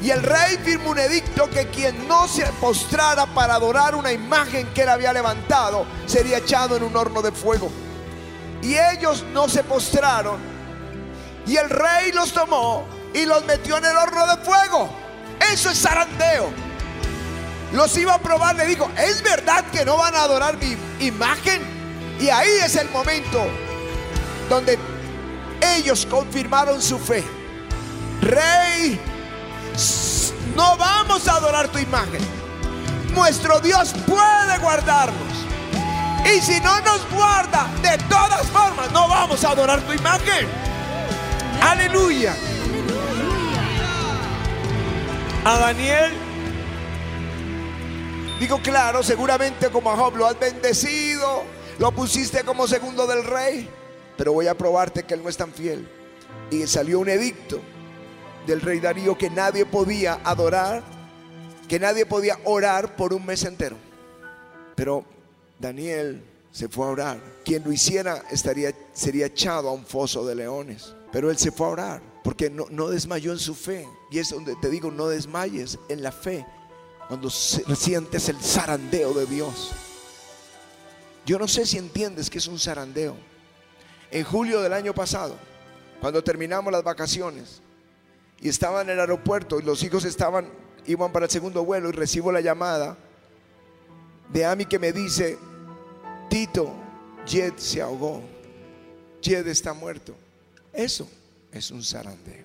Y 0.02 0.10
el 0.10 0.22
rey 0.22 0.58
firmó 0.62 0.90
un 0.90 0.98
edicto 0.98 1.48
que 1.48 1.68
quien 1.68 2.06
no 2.06 2.28
se 2.28 2.44
postrara 2.60 3.26
para 3.26 3.54
adorar 3.54 3.94
una 3.94 4.12
imagen 4.12 4.66
que 4.74 4.82
él 4.82 4.88
había 4.88 5.12
levantado 5.12 5.86
sería 6.06 6.38
echado 6.38 6.76
en 6.76 6.82
un 6.82 6.94
horno 6.94 7.22
de 7.22 7.32
fuego. 7.32 7.70
Y 8.60 8.76
ellos 8.76 9.24
no 9.32 9.48
se 9.48 9.62
postraron. 9.62 10.38
Y 11.46 11.56
el 11.56 11.70
rey 11.70 12.12
los 12.12 12.32
tomó 12.32 12.84
y 13.14 13.24
los 13.24 13.44
metió 13.46 13.78
en 13.78 13.84
el 13.84 13.96
horno 13.96 14.26
de 14.26 14.36
fuego. 14.44 15.03
Eso 15.52 15.70
es 15.70 15.80
zarandeo. 15.80 16.52
Los 17.72 17.96
iba 17.96 18.14
a 18.14 18.18
probar, 18.18 18.54
le 18.54 18.66
dijo, 18.66 18.90
¿es 18.96 19.22
verdad 19.22 19.64
que 19.72 19.84
no 19.84 19.96
van 19.96 20.14
a 20.14 20.22
adorar 20.22 20.56
mi 20.56 20.76
imagen? 21.04 21.62
Y 22.20 22.28
ahí 22.28 22.50
es 22.64 22.76
el 22.76 22.88
momento 22.90 23.44
donde 24.48 24.78
ellos 25.76 26.06
confirmaron 26.08 26.80
su 26.80 26.98
fe. 26.98 27.24
Rey, 28.20 29.00
no 30.54 30.76
vamos 30.76 31.26
a 31.26 31.36
adorar 31.36 31.68
tu 31.68 31.78
imagen. 31.78 32.20
Nuestro 33.12 33.60
Dios 33.60 33.92
puede 34.06 34.58
guardarnos. 34.58 35.34
Y 36.24 36.40
si 36.40 36.60
no 36.60 36.80
nos 36.80 37.08
guarda, 37.10 37.68
de 37.82 37.98
todas 38.08 38.46
formas, 38.48 38.90
no 38.92 39.08
vamos 39.08 39.44
a 39.44 39.50
adorar 39.50 39.80
tu 39.82 39.92
imagen. 39.92 40.48
Aleluya. 41.60 42.34
A 45.46 45.58
Daniel, 45.58 46.10
digo 48.40 48.58
claro, 48.62 49.02
seguramente 49.02 49.68
como 49.68 49.90
a 49.90 49.96
Job 49.96 50.16
lo 50.16 50.26
has 50.26 50.40
bendecido, 50.40 51.42
lo 51.78 51.92
pusiste 51.92 52.44
como 52.44 52.66
segundo 52.66 53.06
del 53.06 53.22
rey, 53.22 53.68
pero 54.16 54.32
voy 54.32 54.46
a 54.46 54.56
probarte 54.56 55.02
que 55.02 55.12
él 55.12 55.22
no 55.22 55.28
es 55.28 55.36
tan 55.36 55.52
fiel. 55.52 55.86
Y 56.50 56.66
salió 56.66 56.98
un 56.98 57.10
edicto 57.10 57.60
del 58.46 58.62
rey 58.62 58.80
Darío 58.80 59.18
que 59.18 59.28
nadie 59.28 59.66
podía 59.66 60.18
adorar, 60.24 60.82
que 61.68 61.78
nadie 61.78 62.06
podía 62.06 62.38
orar 62.44 62.96
por 62.96 63.12
un 63.12 63.26
mes 63.26 63.44
entero. 63.44 63.76
Pero 64.74 65.04
Daniel 65.58 66.24
Se 66.52 66.68
fue 66.68 66.86
a 66.86 66.90
orar. 66.90 67.20
Quien 67.44 67.64
lo 67.64 67.72
hiciera 67.72 68.22
estaría, 68.30 68.72
sería 68.92 69.26
echado 69.26 69.68
a 69.68 69.72
un 69.72 69.84
foso 69.84 70.24
de 70.24 70.36
leones. 70.36 70.94
Pero 71.10 71.28
él 71.28 71.36
se 71.36 71.50
fue 71.50 71.66
a 71.66 71.70
orar 71.70 72.13
porque 72.24 72.48
no, 72.48 72.66
no 72.70 72.88
desmayó 72.88 73.32
en 73.32 73.38
su 73.38 73.54
fe. 73.54 73.86
Y 74.10 74.18
es 74.18 74.30
donde 74.30 74.56
te 74.56 74.70
digo, 74.70 74.90
no 74.90 75.06
desmayes 75.06 75.78
en 75.88 76.02
la 76.02 76.10
fe 76.10 76.44
cuando 77.06 77.28
sientes 77.28 78.30
el 78.30 78.40
zarandeo 78.40 79.12
de 79.12 79.26
Dios. 79.26 79.72
Yo 81.26 81.38
no 81.38 81.46
sé 81.46 81.66
si 81.66 81.76
entiendes 81.76 82.30
que 82.30 82.38
es 82.38 82.46
un 82.46 82.58
zarandeo. 82.58 83.14
En 84.10 84.24
julio 84.24 84.62
del 84.62 84.72
año 84.72 84.94
pasado, 84.94 85.36
cuando 86.00 86.24
terminamos 86.24 86.72
las 86.72 86.82
vacaciones 86.82 87.60
y 88.40 88.48
estaba 88.48 88.80
en 88.80 88.88
el 88.88 89.00
aeropuerto 89.00 89.60
y 89.60 89.62
los 89.62 89.82
hijos 89.82 90.04
estaban 90.04 90.48
iban 90.86 91.12
para 91.12 91.26
el 91.26 91.30
segundo 91.30 91.64
vuelo 91.64 91.88
y 91.88 91.92
recibo 91.92 92.32
la 92.32 92.40
llamada 92.40 92.96
de 94.32 94.44
Ami 94.46 94.64
que 94.64 94.78
me 94.78 94.92
dice, 94.92 95.38
Tito, 96.30 96.72
Jed 97.26 97.54
se 97.56 97.82
ahogó, 97.82 98.22
Jed 99.22 99.46
está 99.46 99.74
muerto. 99.74 100.14
Eso 100.72 101.06
es 101.54 101.70
un 101.70 101.82
zarandeo. 101.82 102.44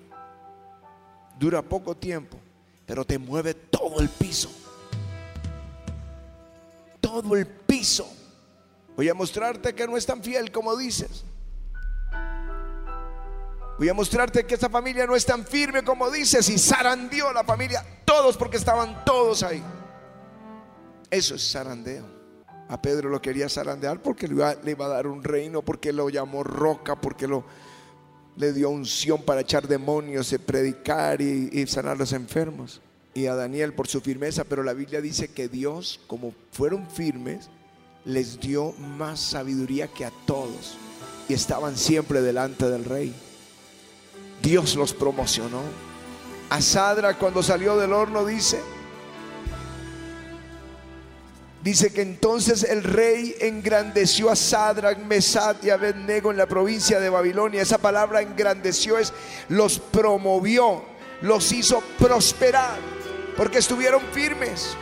Dura 1.38 1.62
poco 1.62 1.96
tiempo, 1.96 2.38
pero 2.86 3.04
te 3.04 3.18
mueve 3.18 3.54
todo 3.54 4.00
el 4.00 4.08
piso. 4.08 4.50
Todo 7.00 7.36
el 7.36 7.46
piso. 7.46 8.08
Voy 8.96 9.08
a 9.08 9.14
mostrarte 9.14 9.74
que 9.74 9.86
no 9.86 9.96
es 9.96 10.06
tan 10.06 10.22
fiel 10.22 10.52
como 10.52 10.76
dices. 10.76 11.24
Voy 13.78 13.88
a 13.88 13.94
mostrarte 13.94 14.44
que 14.44 14.54
esta 14.54 14.68
familia 14.68 15.06
no 15.06 15.16
es 15.16 15.24
tan 15.24 15.46
firme 15.46 15.82
como 15.82 16.10
dices 16.10 16.48
y 16.50 16.58
zarandeó 16.58 17.32
la 17.32 17.44
familia, 17.44 17.82
todos 18.04 18.36
porque 18.36 18.58
estaban 18.58 19.04
todos 19.06 19.42
ahí. 19.42 19.62
Eso 21.10 21.34
es 21.34 21.50
zarandeo. 21.50 22.04
A 22.68 22.80
Pedro 22.80 23.08
lo 23.08 23.22
quería 23.22 23.48
zarandear 23.48 24.00
porque 24.02 24.28
le 24.28 24.34
iba, 24.70 24.84
a 24.84 24.88
dar 24.88 25.06
un 25.06 25.24
reino, 25.24 25.62
porque 25.62 25.92
lo 25.92 26.10
llamó 26.10 26.44
roca, 26.44 27.00
porque 27.00 27.26
lo, 27.26 27.44
le 28.40 28.54
dio 28.54 28.70
unción 28.70 29.22
para 29.22 29.42
echar 29.42 29.68
demonios, 29.68 30.32
y 30.32 30.38
predicar 30.38 31.20
y, 31.20 31.50
y 31.52 31.66
sanar 31.66 31.92
a 31.92 31.98
los 31.98 32.14
enfermos. 32.14 32.80
Y 33.12 33.26
a 33.26 33.34
Daniel 33.34 33.74
por 33.74 33.86
su 33.86 34.00
firmeza, 34.00 34.44
pero 34.44 34.62
la 34.62 34.72
Biblia 34.72 35.02
dice 35.02 35.28
que 35.28 35.48
Dios, 35.48 36.00
como 36.06 36.32
fueron 36.50 36.88
firmes, 36.88 37.50
les 38.06 38.40
dio 38.40 38.72
más 38.72 39.20
sabiduría 39.20 39.88
que 39.88 40.06
a 40.06 40.12
todos. 40.26 40.78
Y 41.28 41.34
estaban 41.34 41.76
siempre 41.76 42.22
delante 42.22 42.70
del 42.70 42.86
rey. 42.86 43.14
Dios 44.42 44.74
los 44.74 44.94
promocionó. 44.94 45.60
A 46.48 46.62
Sadra 46.62 47.18
cuando 47.18 47.42
salió 47.42 47.76
del 47.76 47.92
horno 47.92 48.24
dice, 48.24 48.58
dice 51.62 51.92
que 51.92 52.02
entonces 52.02 52.64
el 52.64 52.82
rey 52.82 53.34
engrandeció 53.40 54.30
a 54.30 54.36
Sadrach, 54.36 54.98
Mesad 54.98 55.56
y 55.62 55.70
Abednego 55.70 56.30
en 56.30 56.36
la 56.36 56.46
provincia 56.46 57.00
de 57.00 57.10
Babilonia. 57.10 57.62
Esa 57.62 57.78
palabra 57.78 58.22
engrandeció 58.22 58.98
es 58.98 59.12
los 59.48 59.78
promovió, 59.78 60.84
los 61.22 61.52
hizo 61.52 61.82
prosperar 61.98 62.78
porque 63.36 63.58
estuvieron 63.58 64.02
firmes. 64.12 64.76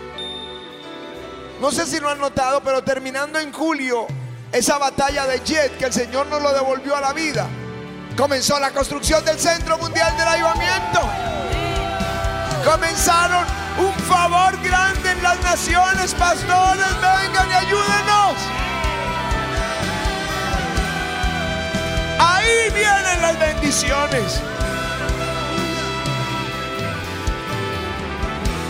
No 1.60 1.72
sé 1.72 1.86
si 1.86 1.98
lo 1.98 2.08
han 2.08 2.18
notado, 2.18 2.62
pero 2.62 2.82
terminando 2.84 3.38
en 3.38 3.52
julio, 3.52 4.06
esa 4.52 4.78
batalla 4.78 5.26
de 5.26 5.40
Jet 5.44 5.76
que 5.76 5.86
el 5.86 5.92
Señor 5.92 6.26
nos 6.28 6.40
lo 6.42 6.52
devolvió 6.52 6.96
a 6.96 7.00
la 7.00 7.12
vida 7.12 7.48
Comenzó 8.18 8.58
la 8.58 8.72
construcción 8.72 9.24
del 9.24 9.38
Centro 9.38 9.78
Mundial 9.78 10.12
del 10.18 10.26
Ayudamiento. 10.26 11.00
Comenzaron 12.64 13.46
un 13.78 13.94
favor 14.04 14.56
grande 14.62 15.12
en 15.12 15.22
las 15.22 15.40
naciones. 15.42 16.14
Pastores, 16.14 16.94
vengan 17.00 17.48
y 17.48 17.52
ayúdenos. 17.52 18.36
Ahí 22.18 22.70
vienen 22.74 23.22
las 23.22 23.38
bendiciones. 23.38 24.40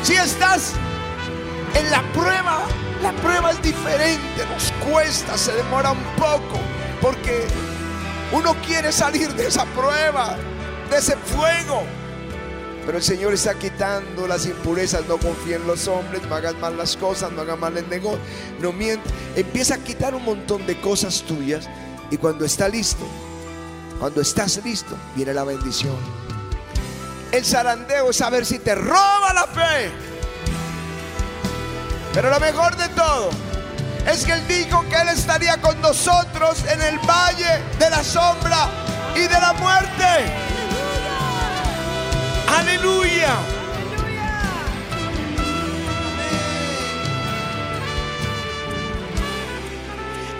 Si 0.03 0.15
estás 0.15 0.75
en 1.75 1.91
la 1.91 2.03
prueba, 2.13 2.61
la 3.03 3.13
prueba 3.13 3.51
es 3.51 3.63
diferente, 3.63 4.47
nos 4.53 4.73
cuesta, 4.91 5.37
se 5.37 5.53
demora 5.53 5.91
un 5.91 6.03
poco, 6.17 6.59
porque 7.01 7.47
uno 8.33 8.55
quiere 8.67 8.91
salir 8.91 9.33
de 9.35 9.49
esa 9.49 9.65
prueba, 9.67 10.37
de 10.91 10.97
ese 10.97 11.17
fuego. 11.17 11.85
Pero 12.89 12.97
el 12.97 13.05
Señor 13.05 13.35
está 13.35 13.53
quitando 13.53 14.27
las 14.27 14.47
impurezas. 14.47 15.05
No 15.07 15.19
confíe 15.19 15.57
en 15.57 15.67
los 15.67 15.87
hombres, 15.89 16.23
no 16.23 16.35
hagas 16.35 16.55
mal 16.55 16.75
las 16.75 16.97
cosas, 16.97 17.31
no 17.31 17.43
hagas 17.43 17.59
mal 17.59 17.77
el 17.77 17.87
negocio, 17.91 18.19
no 18.63 18.73
mientas. 18.73 19.13
Empieza 19.37 19.75
a 19.75 19.77
quitar 19.77 20.15
un 20.15 20.25
montón 20.25 20.67
de 20.67 20.81
cosas 20.81 21.21
tuyas. 21.21 21.69
Y 22.11 22.17
cuando 22.17 22.47
está 22.47 22.67
listo, 22.67 23.05
cuando 23.99 24.23
estás 24.23 24.65
listo, 24.65 24.97
viene 25.15 25.35
la 25.35 25.45
bendición. 25.45 25.99
El 27.31 27.45
zarandeo 27.45 28.09
es 28.09 28.17
saber 28.17 28.47
si 28.47 28.59
te 28.59 28.75
roba 28.75 29.35
la 29.35 29.47
fe. 29.49 29.91
Pero 32.15 32.31
lo 32.31 32.41
mejor 32.41 32.75
de 32.75 32.89
todo 32.89 33.29
es 34.11 34.25
que 34.25 34.33
Él 34.33 34.49
dijo 34.49 34.83
que 34.89 34.97
Él 34.97 35.09
estaría 35.11 35.61
con 35.61 35.79
nosotros 35.83 36.65
en 36.73 36.81
el 36.81 36.99
valle 37.01 37.63
de 37.79 37.91
la 37.91 38.03
sombra 38.03 38.71
y 39.15 39.21
de 39.21 39.29
la 39.29 39.53
muerte. 39.53 40.58
Aleluya. 42.57 43.37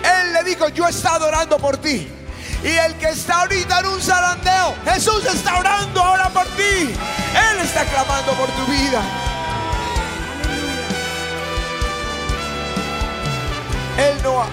Él 0.03 0.33
le 0.33 0.43
dijo, 0.43 0.69
yo 0.69 0.87
he 0.87 0.89
estado 0.89 1.27
orando 1.27 1.57
por 1.57 1.77
ti. 1.77 2.07
Y 2.63 2.67
el 2.67 2.95
que 2.95 3.09
está 3.09 3.41
ahorita 3.41 3.79
en 3.79 3.85
un 3.87 4.01
zarandeo, 4.01 4.75
Jesús 4.85 5.25
está 5.25 5.59
orando 5.59 6.01
ahora 6.01 6.29
por 6.29 6.45
ti. 6.47 6.93
Él 7.51 7.59
está 7.61 7.85
clamando 7.85 8.33
por 8.33 8.49
tu 8.49 8.65
vida. 8.71 9.01
Él 13.97 14.21
no... 14.23 14.43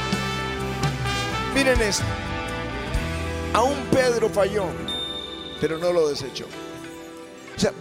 Miren 1.55 1.81
esto. 1.81 2.05
Aún 3.55 3.77
Pedro 3.91 4.29
falló, 4.29 4.67
pero 5.61 5.79
no 5.79 5.91
lo 5.91 6.09
desechó. 6.09 6.45
O 7.57 7.59
sea, 7.59 7.73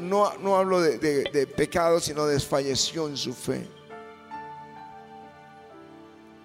no, 0.00 0.36
no 0.38 0.56
hablo 0.56 0.80
de, 0.80 0.98
de 0.98 1.46
pecado, 1.46 2.00
sino 2.00 2.26
desfalleció 2.26 3.08
en 3.08 3.16
su 3.16 3.32
fe. 3.32 3.66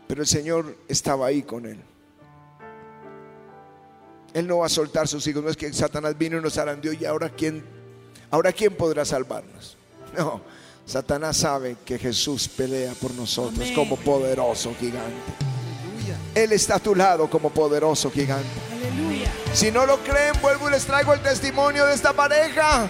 Pero 0.08 0.22
el 0.22 0.28
Señor 0.28 0.78
estaba 0.88 1.28
ahí 1.28 1.42
con 1.42 1.66
él. 1.66 1.80
Él 4.34 4.48
no 4.48 4.60
va 4.60 4.66
a 4.66 4.70
soltar 4.70 5.08
sus 5.08 5.26
hijos. 5.28 5.44
No 5.44 5.50
es 5.50 5.58
que 5.58 5.72
Satanás 5.74 6.18
vino 6.18 6.38
y 6.38 6.42
nos 6.42 6.58
arandió 6.58 6.92
y 6.94 7.06
ahora 7.06 7.30
quién, 7.30 7.64
ahora 8.30 8.52
quién 8.52 8.76
podrá 8.76 9.06
salvarnos. 9.06 9.78
No, 10.16 10.42
Satanás 10.86 11.38
sabe 11.38 11.78
que 11.84 11.98
Jesús 11.98 12.48
pelea 12.48 12.94
por 12.94 13.14
nosotros 13.16 13.70
como 13.72 13.98
poderoso 13.98 14.74
gigante. 14.80 15.34
Él 16.34 16.52
está 16.52 16.76
a 16.76 16.80
tu 16.80 16.94
lado 16.94 17.30
como 17.30 17.50
poderoso 17.50 18.12
gigante. 18.12 18.75
Si 19.56 19.72
no 19.72 19.86
lo 19.86 20.04
creen, 20.04 20.34
vuelvo 20.42 20.68
y 20.68 20.72
les 20.74 20.86
traigo 20.86 21.14
el 21.14 21.22
testimonio 21.22 21.86
de 21.86 21.96
esta 21.96 22.12
pareja. 22.12 22.88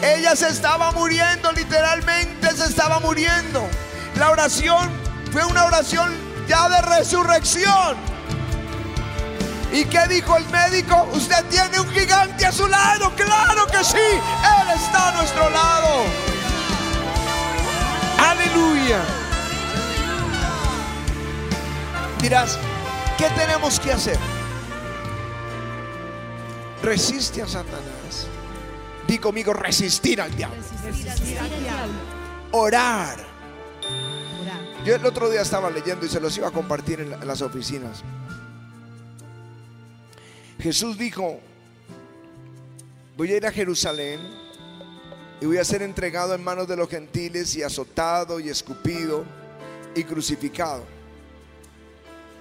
Ella 0.00 0.36
se 0.36 0.48
estaba 0.48 0.92
muriendo, 0.92 1.50
literalmente 1.50 2.52
se 2.54 2.66
estaba 2.66 3.00
muriendo. 3.00 3.68
La 4.14 4.30
oración 4.30 4.88
fue 5.32 5.44
una 5.44 5.64
oración 5.64 6.14
ya 6.46 6.68
de 6.68 6.80
resurrección. 6.82 7.96
¿Y 9.72 9.84
qué 9.86 10.06
dijo 10.06 10.36
el 10.36 10.48
médico? 10.48 11.08
Usted 11.12 11.44
tiene 11.46 11.80
un 11.80 11.90
gigante 11.90 12.46
a 12.46 12.52
su 12.52 12.68
lado. 12.68 13.12
Claro 13.16 13.66
que 13.66 13.82
sí. 13.82 13.96
Él 13.98 14.68
está 14.76 15.08
a 15.08 15.12
nuestro 15.12 15.50
lado. 15.50 16.04
Aleluya. 18.30 19.00
Dirás, 22.20 22.56
¿qué 23.16 23.28
tenemos 23.30 23.80
que 23.80 23.90
hacer? 23.90 24.37
Resiste 26.88 27.42
a 27.42 27.46
Satanás. 27.46 28.26
Di 29.06 29.18
conmigo, 29.18 29.52
resistir 29.52 30.22
al 30.22 30.34
diablo. 30.34 30.56
Orar. 32.52 33.18
Yo 34.86 34.94
el 34.94 35.04
otro 35.04 35.28
día 35.28 35.42
estaba 35.42 35.68
leyendo 35.68 36.06
y 36.06 36.08
se 36.08 36.18
los 36.18 36.34
iba 36.38 36.48
a 36.48 36.50
compartir 36.50 37.00
en 37.00 37.26
las 37.26 37.42
oficinas. 37.42 38.02
Jesús 40.58 40.96
dijo, 40.96 41.40
voy 43.18 43.32
a 43.32 43.36
ir 43.36 43.46
a 43.46 43.52
Jerusalén 43.52 44.20
y 45.42 45.44
voy 45.44 45.58
a 45.58 45.64
ser 45.66 45.82
entregado 45.82 46.34
en 46.34 46.42
manos 46.42 46.66
de 46.68 46.76
los 46.76 46.88
gentiles 46.88 47.54
y 47.54 47.62
azotado 47.62 48.40
y 48.40 48.48
escupido 48.48 49.26
y 49.94 50.04
crucificado. 50.04 50.86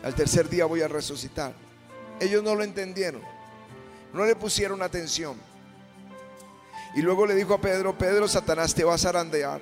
Al 0.04 0.16
tercer 0.16 0.48
día 0.48 0.64
voy 0.64 0.84
a 0.84 0.88
resucitar. 0.88 1.54
Ellos 2.22 2.42
no 2.44 2.56
lo 2.56 2.64
entendieron, 2.64 3.22
no 4.18 4.26
le 4.26 4.36
pusieron 4.36 4.82
atención. 4.82 5.38
Y 6.96 7.02
luego 7.02 7.26
le 7.26 7.36
dijo 7.36 7.54
a 7.54 7.62
Pedro, 7.62 7.98
Pedro, 7.98 8.28
Satanás 8.28 8.74
te 8.74 8.84
va 8.84 8.96
a 8.96 8.98
zarandear, 8.98 9.62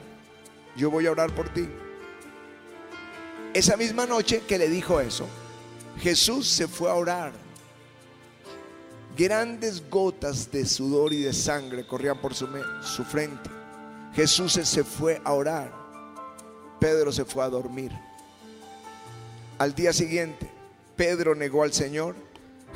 yo 0.75 0.89
voy 0.89 1.05
a 1.05 1.11
orar 1.11 1.33
por 1.35 1.49
ti. 1.49 1.67
Esa 3.53 3.77
misma 3.77 4.05
noche 4.05 4.43
que 4.47 4.57
le 4.57 4.69
dijo 4.69 4.99
eso, 4.99 5.27
Jesús 5.99 6.47
se 6.47 6.67
fue 6.67 6.89
a 6.89 6.95
orar. 6.95 7.33
Grandes 9.17 9.89
gotas 9.89 10.51
de 10.51 10.65
sudor 10.65 11.13
y 11.13 11.21
de 11.21 11.31
sangre 11.31 11.87
corrían 11.87 12.19
por 12.19 12.33
su, 12.33 12.47
su 12.81 13.03
frente. 13.05 13.49
Jesús 14.13 14.53
se 14.53 14.83
fue 14.83 15.21
a 15.23 15.33
orar. 15.33 15.71
Pedro 16.79 17.11
se 17.11 17.23
fue 17.23 17.43
a 17.43 17.49
dormir. 17.49 17.91
Al 19.57 19.73
día 19.73 19.93
siguiente, 19.93 20.49
Pedro 20.95 21.33
negó 21.33 21.63
al 21.63 21.71
Señor. 21.71 22.24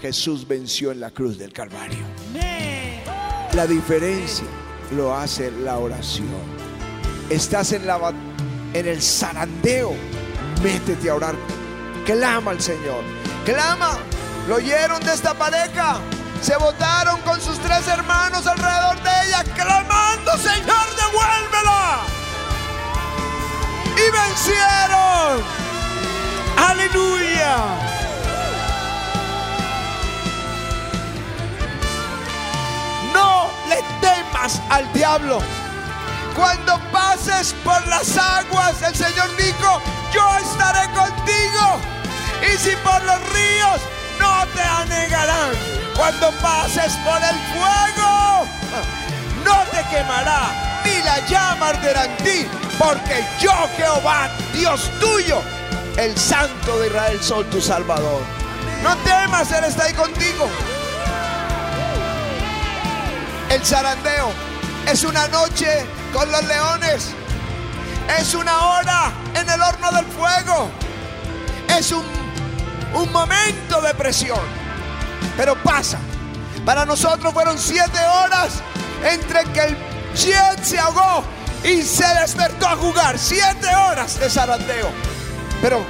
Jesús 0.01 0.47
venció 0.47 0.91
en 0.91 0.99
la 1.01 1.11
cruz 1.11 1.37
del 1.37 1.51
Calvario. 1.51 2.05
La 3.53 3.67
diferencia 3.67 4.45
lo 4.95 5.13
hace 5.13 5.51
la 5.51 5.77
oración. 5.77 6.27
Estás 7.29 7.73
en, 7.73 7.85
la, 7.85 8.13
en 8.73 8.87
el 8.87 9.01
zarandeo. 9.01 9.93
Métete 10.63 11.09
a 11.09 11.15
orar. 11.15 11.35
Clama 12.05 12.51
al 12.51 12.61
Señor. 12.61 13.03
Clama. 13.45 13.97
Lo 14.47 14.55
oyeron 14.55 14.99
de 15.03 15.13
esta 15.13 15.33
pareja. 15.33 15.99
Se 16.41 16.55
votaron 16.55 17.19
con 17.21 17.39
sus 17.41 17.59
tres 17.59 17.87
hermanos 17.87 18.47
alrededor 18.47 18.95
de 19.03 19.09
ella, 19.27 19.43
clamando, 19.55 20.31
Señor, 20.37 20.87
devuélvela. 20.95 21.99
Y 23.95 24.11
vencieron. 24.11 25.43
Aleluya. 26.55 27.98
Al 34.69 34.91
diablo. 34.93 35.39
Cuando 36.35 36.79
pases 36.91 37.53
por 37.63 37.85
las 37.87 38.17
aguas, 38.17 38.81
el 38.81 38.95
Señor 38.95 39.35
dijo, 39.35 39.81
yo 40.13 40.37
estaré 40.37 40.85
contigo. 40.93 41.79
Y 42.41 42.57
si 42.57 42.75
por 42.77 43.03
los 43.03 43.19
ríos, 43.33 43.81
no 44.19 44.47
te 44.55 44.61
anegarán. 44.61 45.51
Cuando 45.95 46.31
pases 46.41 46.93
por 47.03 47.17
el 47.17 47.35
fuego, 47.53 48.47
no 49.43 49.63
te 49.71 49.83
quemará, 49.89 50.81
ni 50.85 51.01
la 51.03 51.19
llama 51.27 51.69
arderá 51.69 52.05
en 52.05 52.17
ti, 52.17 52.47
porque 52.77 53.25
yo 53.41 53.51
Jehová, 53.75 54.29
Dios 54.53 54.89
tuyo, 55.01 55.41
el 55.97 56.17
Santo 56.17 56.79
de 56.79 56.87
Israel, 56.87 57.19
soy 57.21 57.43
tu 57.45 57.59
Salvador. 57.59 58.21
No 58.81 58.95
temas, 58.97 59.51
Él 59.51 59.65
está 59.65 59.85
ahí 59.85 59.93
contigo. 59.93 60.47
El 63.49 63.65
zarandeo 63.65 64.31
es 64.91 65.03
una 65.03 65.27
noche 65.27 65.85
con 66.13 66.31
los 66.31 66.43
leones. 66.45 67.09
Es 68.19 68.33
una 68.33 68.57
hora 68.59 69.11
en 69.35 69.49
el 69.49 69.61
horno 69.61 69.91
del 69.91 70.05
fuego. 70.05 70.69
Es 71.77 71.91
un, 71.91 72.03
un 72.93 73.11
momento 73.11 73.81
de 73.81 73.93
presión. 73.93 74.39
Pero 75.35 75.55
pasa. 75.63 75.99
Para 76.65 76.85
nosotros 76.85 77.33
fueron 77.33 77.57
siete 77.57 77.99
horas 78.23 78.61
entre 79.03 79.43
que 79.45 79.61
el 79.61 79.77
jet 80.13 80.63
se 80.63 80.77
ahogó 80.77 81.23
y 81.63 81.81
se 81.81 82.05
despertó 82.21 82.67
a 82.67 82.75
jugar. 82.75 83.17
Siete 83.17 83.67
horas 83.75 84.19
de 84.19 84.29
zarandeo. 84.29 84.89
Pero 85.61 85.83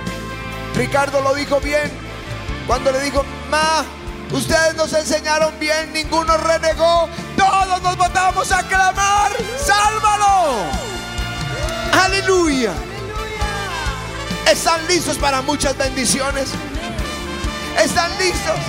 Ricardo 0.76 1.22
lo 1.22 1.34
dijo 1.34 1.60
bien 1.60 1.92
cuando 2.68 2.92
le 2.92 3.02
dijo, 3.02 3.26
Ma, 3.50 3.84
ustedes 4.32 4.76
nos 4.76 4.94
enseñaron 4.94 5.58
bien, 5.60 5.92
ninguno 5.94 6.38
renegó, 6.38 7.10
todos 7.38 7.82
nos 7.82 7.98
votamos 7.98 8.52
a 8.52 8.64
clamar, 8.64 9.32
sálvalo. 9.58 10.90
Aleluya. 12.04 12.74
Están 14.50 14.86
listos 14.88 15.18
para 15.18 15.42
muchas 15.42 15.78
bendiciones. 15.78 16.50
Están 17.78 18.12
listos. 18.18 18.60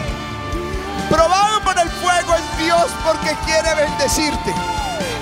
Probado 1.08 1.60
por 1.62 1.78
el 1.78 1.88
fuego 1.88 2.34
es 2.36 2.58
Dios 2.58 2.86
porque 3.04 3.34
quiere 3.46 3.74
bendecirte. 3.74 4.54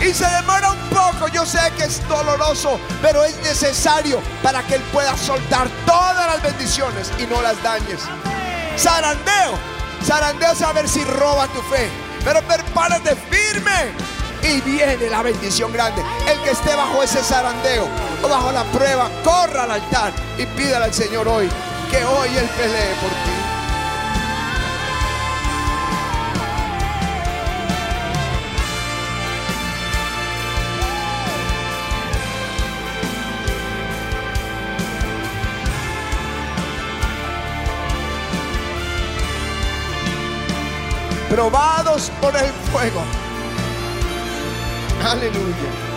Y 0.01 0.13
se 0.13 0.27
demora 0.27 0.73
un 0.73 0.79
poco, 0.91 1.29
yo 1.29 1.47
sé 1.47 1.59
que 1.77 1.85
es 1.85 2.07
doloroso, 2.09 2.79
pero 3.01 3.25
es 3.25 3.37
necesario 3.39 4.21
para 4.43 4.63
que 4.63 4.77
Él 4.77 4.83
pueda 4.93 5.17
soltar 5.17 5.69
todas 5.87 6.27
las 6.27 6.43
bendiciones 6.43 7.11
y 7.19 7.27
no 7.27 7.41
las 7.41 7.61
dañes. 7.63 8.01
Zarandeo, 8.77 9.59
zarandeo 10.05 10.53
es 10.53 10.63
a 10.63 10.73
ver 10.73 10.89
si 10.89 11.05
roba 11.05 11.47
tu 11.49 11.61
fe, 11.63 11.89
pero 12.25 12.43
prepárate 12.43 13.17
firme 13.31 13.93
y 14.43 14.61
viene 14.61 15.11
la 15.11 15.23
bendición 15.23 15.73
grande. 15.73 16.03
El 16.31 16.41
que 16.43 16.51
esté 16.51 16.75
bajo 16.75 17.03
ese 17.03 17.23
zarandeo 17.23 17.87
o 18.23 18.29
bajo 18.29 18.53
la 18.53 18.65
prueba, 18.65 19.11
corra 19.25 19.65
al 19.65 19.73
altar 19.73 20.13
y 20.37 20.47
pídale 20.47 20.87
al 20.87 20.95
Señor 20.95 21.29
hoy 21.29 21.49
que 21.91 22.05
hoy 22.05 22.29
Él 22.37 22.49
pelee 22.57 22.95
por 23.01 23.11
ti. 23.11 23.38
Probados 41.29 42.11
por 42.21 42.35
el 42.37 42.47
fuego. 42.73 43.03
Aleluya. 45.05 45.89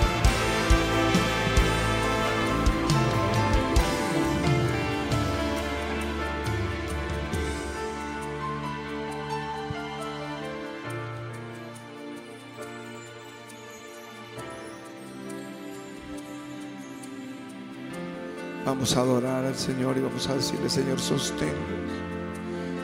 Vamos 18.65 18.95
a 18.95 19.01
adorar 19.01 19.43
al 19.43 19.55
Señor 19.55 19.97
y 19.97 20.01
vamos 20.01 20.27
a 20.29 20.35
decirle, 20.35 20.69
Señor, 20.69 20.99
sostén. 20.99 21.53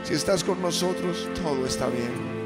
Si 0.03 0.13
estás 0.13 0.43
con 0.43 0.61
nosotros, 0.61 1.27
todo 1.41 1.65
está 1.65 1.87
bien. 1.87 2.36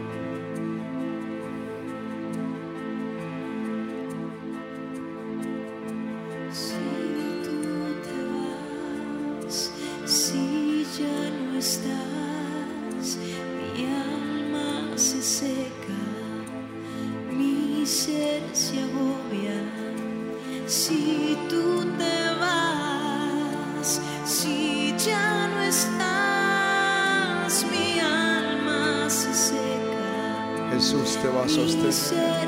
Si 24.31 24.95
ya 24.97 25.49
no 25.49 25.61
estás, 25.61 27.65
mi 27.69 27.99
alma 27.99 29.09
se 29.09 29.33
seca. 29.33 30.69
Jesús 30.71 31.17
te 31.21 31.27
va 31.27 31.43
a 31.43 31.49
sostener. 31.49 32.41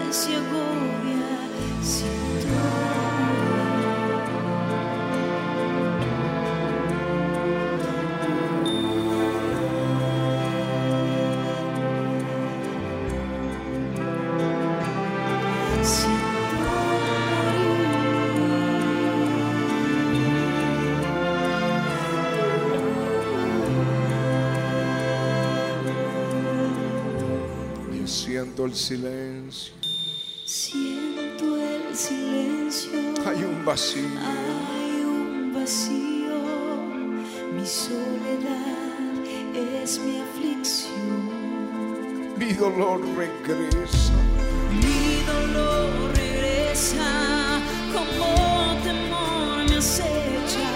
El 28.65 28.76
silencio. 28.76 29.73
Siento 30.45 31.58
el 31.58 31.95
silencio. 31.95 32.91
Hay 33.26 33.43
un 33.43 33.65
vacío. 33.65 34.08
Hay 34.19 35.04
un 35.04 35.54
vacío. 35.54 36.39
Mi 37.54 37.65
soledad 37.65 39.26
es 39.56 39.99
mi 39.99 40.19
aflicción. 40.19 41.30
Mi 42.38 42.54
dolor 42.54 43.02
regresa. 43.17 44.13
Mi 44.71 45.23
dolor 45.26 46.15
regresa 46.15 47.60
como 47.93 48.76
temor 48.84 49.69
me 49.69 49.78
acecha. 49.78 50.71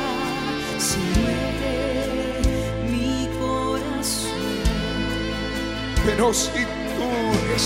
Si 0.80 1.00
mi 2.90 3.30
corazón. 3.40 4.32
Pero 6.06 6.34
si 6.34 6.66
Tú 7.58 7.64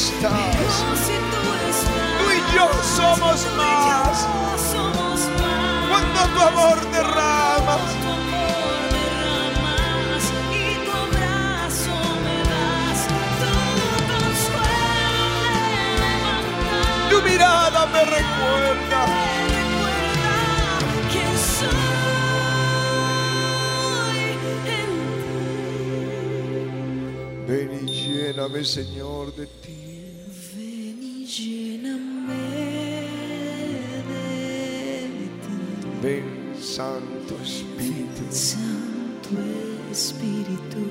y 2.32 2.40
yo 2.56 2.66
somos 2.96 3.46
más. 3.58 4.26
Cuando 5.90 6.20
tu 6.34 6.40
amor 6.40 6.80
derramas, 6.92 7.82
tu 8.00 8.08
amor 8.08 8.80
derramas 8.96 10.24
y 10.50 10.56
tu 10.86 10.92
abrazo 10.92 11.96
me 12.24 12.38
das 12.52 13.00
todo 13.42 14.18
suelo. 14.46 15.20
Tu 17.10 17.18
mirada 17.30 17.82
me 17.88 18.02
recuerda. 18.06 19.02
que 21.12 21.26
soy 21.60 21.84
en 24.32 24.40
ti. 24.64 24.80
Ven 27.46 27.72
y 27.86 27.86
lléname, 27.92 28.64
Señor, 28.64 29.36
de 29.36 29.48
ti. 29.48 29.81
Santo 36.82 37.36
Espíritu. 37.44 38.24
Santo 38.32 39.30
Espíritu, 39.92 40.82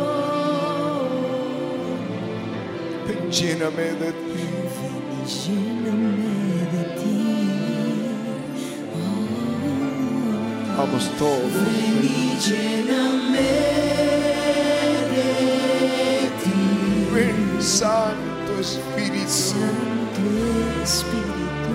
Ven, 3.06 3.20
lléname 3.30 3.88
de 4.00 4.10
ti. 4.30 4.44
lléname 5.44 6.34
de 6.72 6.82
ti. 6.98 7.20
Vamos 10.78 11.04
todos. 11.18 11.52
Ven 11.52 12.00
y 12.02 12.38
lléname 12.46 13.50
de 15.12 15.28
ti, 16.40 16.58
Ven, 17.12 17.40
Santo 17.60 18.29
Espíritu. 18.60 19.28
Santo 19.30 20.20
Espíritu. 20.82 21.74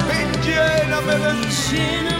Ven, 0.08 0.30
lléname 0.42 1.16
de 1.18 1.32
ti. 1.50 2.13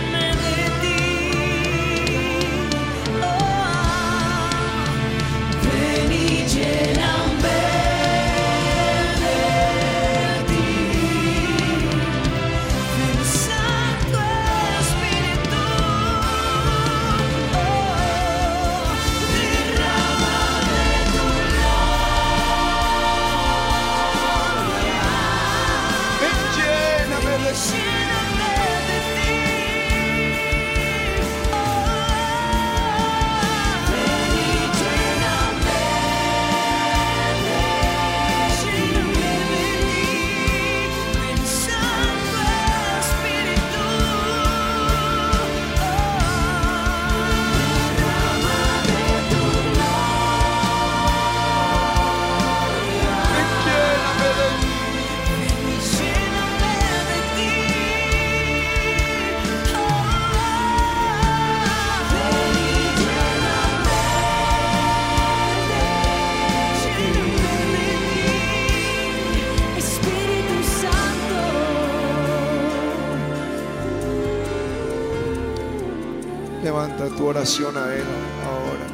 A 77.44 77.46
Él 77.94 78.04
ahora. 78.46 78.86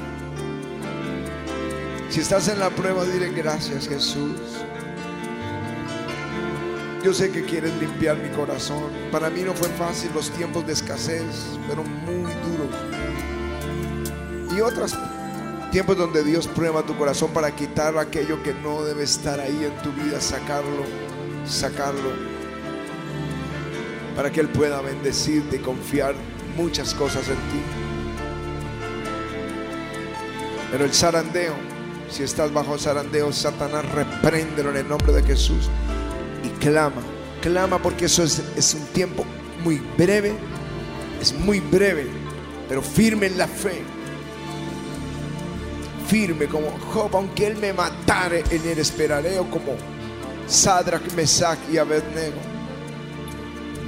Si 2.09 2.19
estás 2.19 2.49
en 2.49 2.59
la 2.59 2.69
prueba, 2.69 3.05
dile 3.05 3.31
gracias 3.31 3.87
Jesús. 3.87 4.41
Yo 7.05 7.15
sé 7.15 7.31
que 7.31 7.45
quieres 7.45 7.73
limpiar 7.77 8.17
mi 8.17 8.29
corazón. 8.31 8.91
Para 9.13 9.31
mí 9.31 9.43
no 9.43 9.55
fue 9.55 9.69
fácil 9.69 10.11
los 10.13 10.31
tiempos 10.31 10.67
de 10.67 10.73
escasez, 10.73 11.23
pero 11.69 11.85
muy 11.85 12.33
duros. 12.43 12.75
Y 14.53 14.61
otros 14.61 14.97
tiempos 15.71 15.97
donde 15.97 16.25
Dios 16.25 16.49
prueba 16.49 16.83
tu 16.83 16.97
corazón 16.97 17.31
para 17.33 17.55
quitar 17.55 17.97
aquello 17.99 18.43
que 18.43 18.53
no 18.53 18.83
debe 18.83 19.05
estar 19.05 19.39
ahí 19.39 19.65
en 19.65 19.81
tu 19.81 19.93
vida, 19.93 20.21
sacarlo, 20.21 20.83
sacarlo. 21.47 22.11
Para 24.17 24.33
que 24.33 24.41
Él 24.41 24.49
pueda 24.49 24.81
bendecirte 24.81 25.59
y 25.59 25.61
confiar 25.61 26.17
muchas 26.57 26.95
cosas 26.95 27.29
en 27.29 27.37
ti. 27.37 27.90
Pero 30.71 30.85
el 30.85 30.93
zarandeo, 30.93 31.55
si 32.11 32.23
estás 32.23 32.53
bajo 32.53 32.79
zarandeo, 32.79 33.33
Satanás, 33.33 33.85
repréndelo 33.93 34.71
en 34.71 34.77
el 34.79 34.89
nombre 34.89 35.13
de 35.13 35.23
Jesús 35.23 35.69
y 36.45 36.49
clama, 36.61 37.03
clama 37.43 37.79
porque 37.79 38.07
eso 38.07 38.23
es, 38.23 38.75
un 38.75 38.87
tiempo 38.93 39.25
muy 39.65 39.83
breve, 39.99 40.33
es 41.21 41.33
muy 41.33 41.61
breve, 41.61 42.07
pero 42.69 42.83
firme 42.83 43.27
en 43.27 43.39
la 43.39 43.49
fe. 43.49 43.83
Firme 46.09 46.47
como 46.47 46.71
Job, 46.93 47.15
aunque 47.15 47.47
él 47.47 47.57
me 47.57 47.73
matare, 47.73 48.43
en 48.51 48.69
él 48.69 48.79
esperaré, 48.79 49.37
como 49.51 49.77
Sadrach, 50.49 51.13
Mesach 51.15 51.59
y 51.73 51.79
Abednego. 51.79 52.39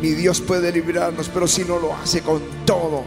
Mi 0.00 0.10
Dios 0.10 0.40
puede 0.40 0.70
librarnos, 0.72 1.28
pero 1.28 1.48
si 1.48 1.64
no 1.64 1.78
lo 1.78 1.94
hace 1.94 2.22
con 2.22 2.40
todo, 2.64 3.04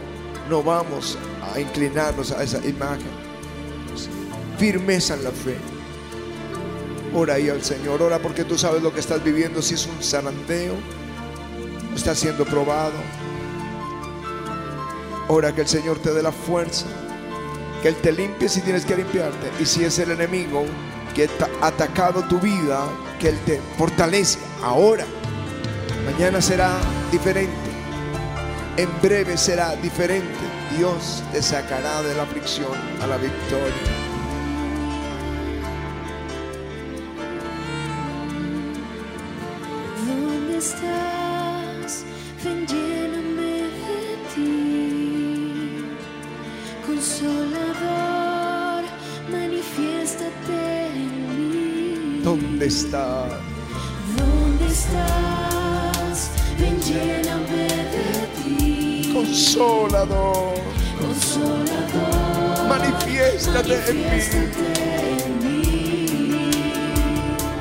no 0.50 0.62
vamos 0.62 1.16
a 1.42 1.58
inclinarnos 1.60 2.30
a 2.32 2.42
esa 2.42 2.58
imagen. 2.66 3.35
Firmeza 4.58 5.14
en 5.14 5.24
la 5.24 5.30
fe. 5.30 5.56
Ora 7.14 7.34
ahí 7.34 7.48
al 7.48 7.62
Señor, 7.62 8.02
ora 8.02 8.18
porque 8.18 8.44
tú 8.44 8.58
sabes 8.58 8.82
lo 8.82 8.92
que 8.92 9.00
estás 9.00 9.22
viviendo, 9.22 9.62
si 9.62 9.74
es 9.74 9.86
un 9.86 10.02
zarandeo, 10.02 10.74
o 11.92 11.96
estás 11.96 12.18
siendo 12.18 12.44
probado. 12.44 12.94
Ora 15.28 15.54
que 15.54 15.62
el 15.62 15.68
Señor 15.68 15.98
te 15.98 16.12
dé 16.12 16.22
la 16.22 16.32
fuerza, 16.32 16.86
que 17.82 17.88
Él 17.88 17.96
te 17.96 18.12
limpie 18.12 18.48
si 18.48 18.60
tienes 18.60 18.84
que 18.84 18.96
limpiarte, 18.96 19.50
y 19.60 19.66
si 19.66 19.84
es 19.84 19.98
el 19.98 20.10
enemigo 20.10 20.64
que 21.14 21.28
ha 21.60 21.66
atacado 21.66 22.22
tu 22.24 22.38
vida, 22.38 22.86
que 23.18 23.30
Él 23.30 23.38
te 23.46 23.60
fortalezca 23.78 24.42
ahora. 24.62 25.06
Mañana 26.04 26.40
será 26.40 26.72
diferente. 27.10 27.52
En 28.76 28.88
breve 29.00 29.36
será 29.38 29.74
diferente. 29.76 30.38
Dios 30.76 31.22
te 31.32 31.42
sacará 31.42 32.02
de 32.02 32.14
la 32.14 32.24
aflicción 32.24 32.72
a 33.02 33.06
la 33.06 33.16
victoria. 33.16 34.05
¿Dónde 52.66 52.78
está? 52.80 53.28
¿Dónde 54.16 54.66
estás? 54.66 56.30
Ven, 56.58 56.76
lléname 56.82 57.68
de 57.94 58.26
ti. 58.42 59.12
Consolador, 59.14 60.54
Consolador, 61.00 62.68
manifiéstate 62.68 63.74
en 63.90 63.96
mí. 63.96 64.02
manifiéstate 64.02 65.22
en 65.26 65.32
mí. 65.44 66.50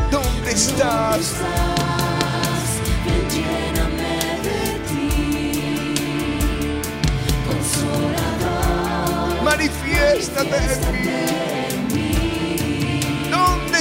¿Dónde 0.10 0.50
estás? 0.52 1.20
estás? 1.20 2.68
Ven, 3.06 3.26
lléname 3.30 4.16
de 4.48 4.62
ti. 4.88 5.06
Consolador, 7.48 9.44
Manifiéstate 9.44 10.58
en 10.74 10.82
mí. 11.06 11.55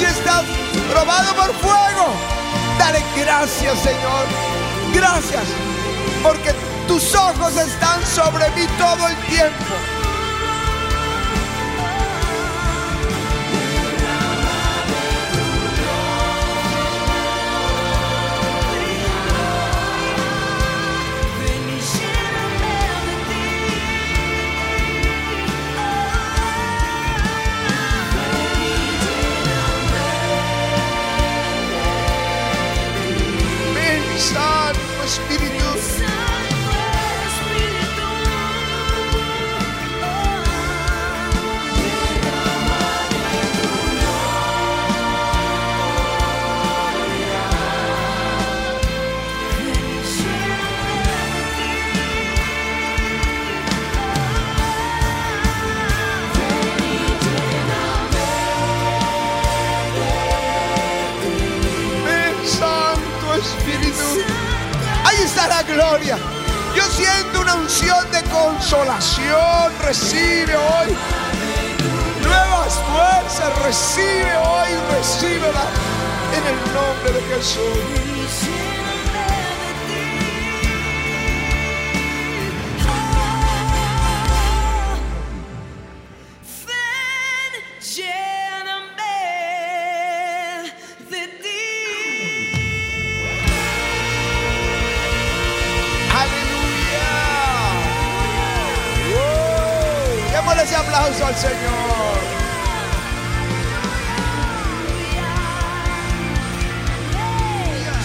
si 0.00 0.06
estás 0.06 0.44
probado 0.90 1.34
por 1.34 1.54
fuego, 1.56 2.06
dale 2.78 3.04
gracias, 3.18 3.78
Señor. 3.80 4.24
Gracias. 4.94 5.44
Porque 6.22 6.54
tus 6.88 7.14
ojos 7.14 7.54
están 7.58 8.04
sobre 8.06 8.48
mí 8.52 8.66
todo 8.78 9.08
el 9.08 9.16
tiempo. 9.26 9.99
Yo 66.74 66.82
siento 66.90 67.40
una 67.40 67.54
unción 67.54 68.10
de 68.10 68.22
consolación. 68.24 69.72
Recibe 69.82 70.56
hoy. 70.56 70.96
Nuevas 72.22 72.74
fuerzas. 72.74 73.62
Recibe 73.62 74.36
hoy. 74.36 74.68
Recíbela 74.96 75.64
en 76.36 76.46
el 76.46 76.74
nombre 76.74 77.12
de 77.12 77.34
Jesús. 77.34 78.09
Señor. 101.40 102.20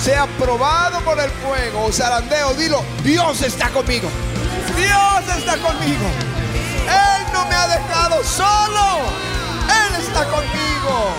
Sea 0.02 0.26
probado 0.40 1.02
por 1.02 1.20
el 1.20 1.30
fuego 1.32 1.84
o 1.84 1.92
zarandeo, 1.92 2.54
dilo, 2.54 2.82
Dios 3.04 3.42
está 3.42 3.68
conmigo. 3.72 4.10
Dios 4.78 5.38
está 5.38 5.58
conmigo. 5.58 6.08
Él 6.88 7.34
no 7.34 7.46
me 7.48 7.56
ha 7.56 7.68
dejado 7.68 8.24
solo. 8.24 9.00
Él 9.68 10.02
está 10.02 10.24
conmigo. 10.30 11.10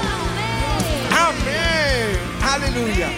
Amén. 1.13 2.19
Aleluya. 2.43 3.09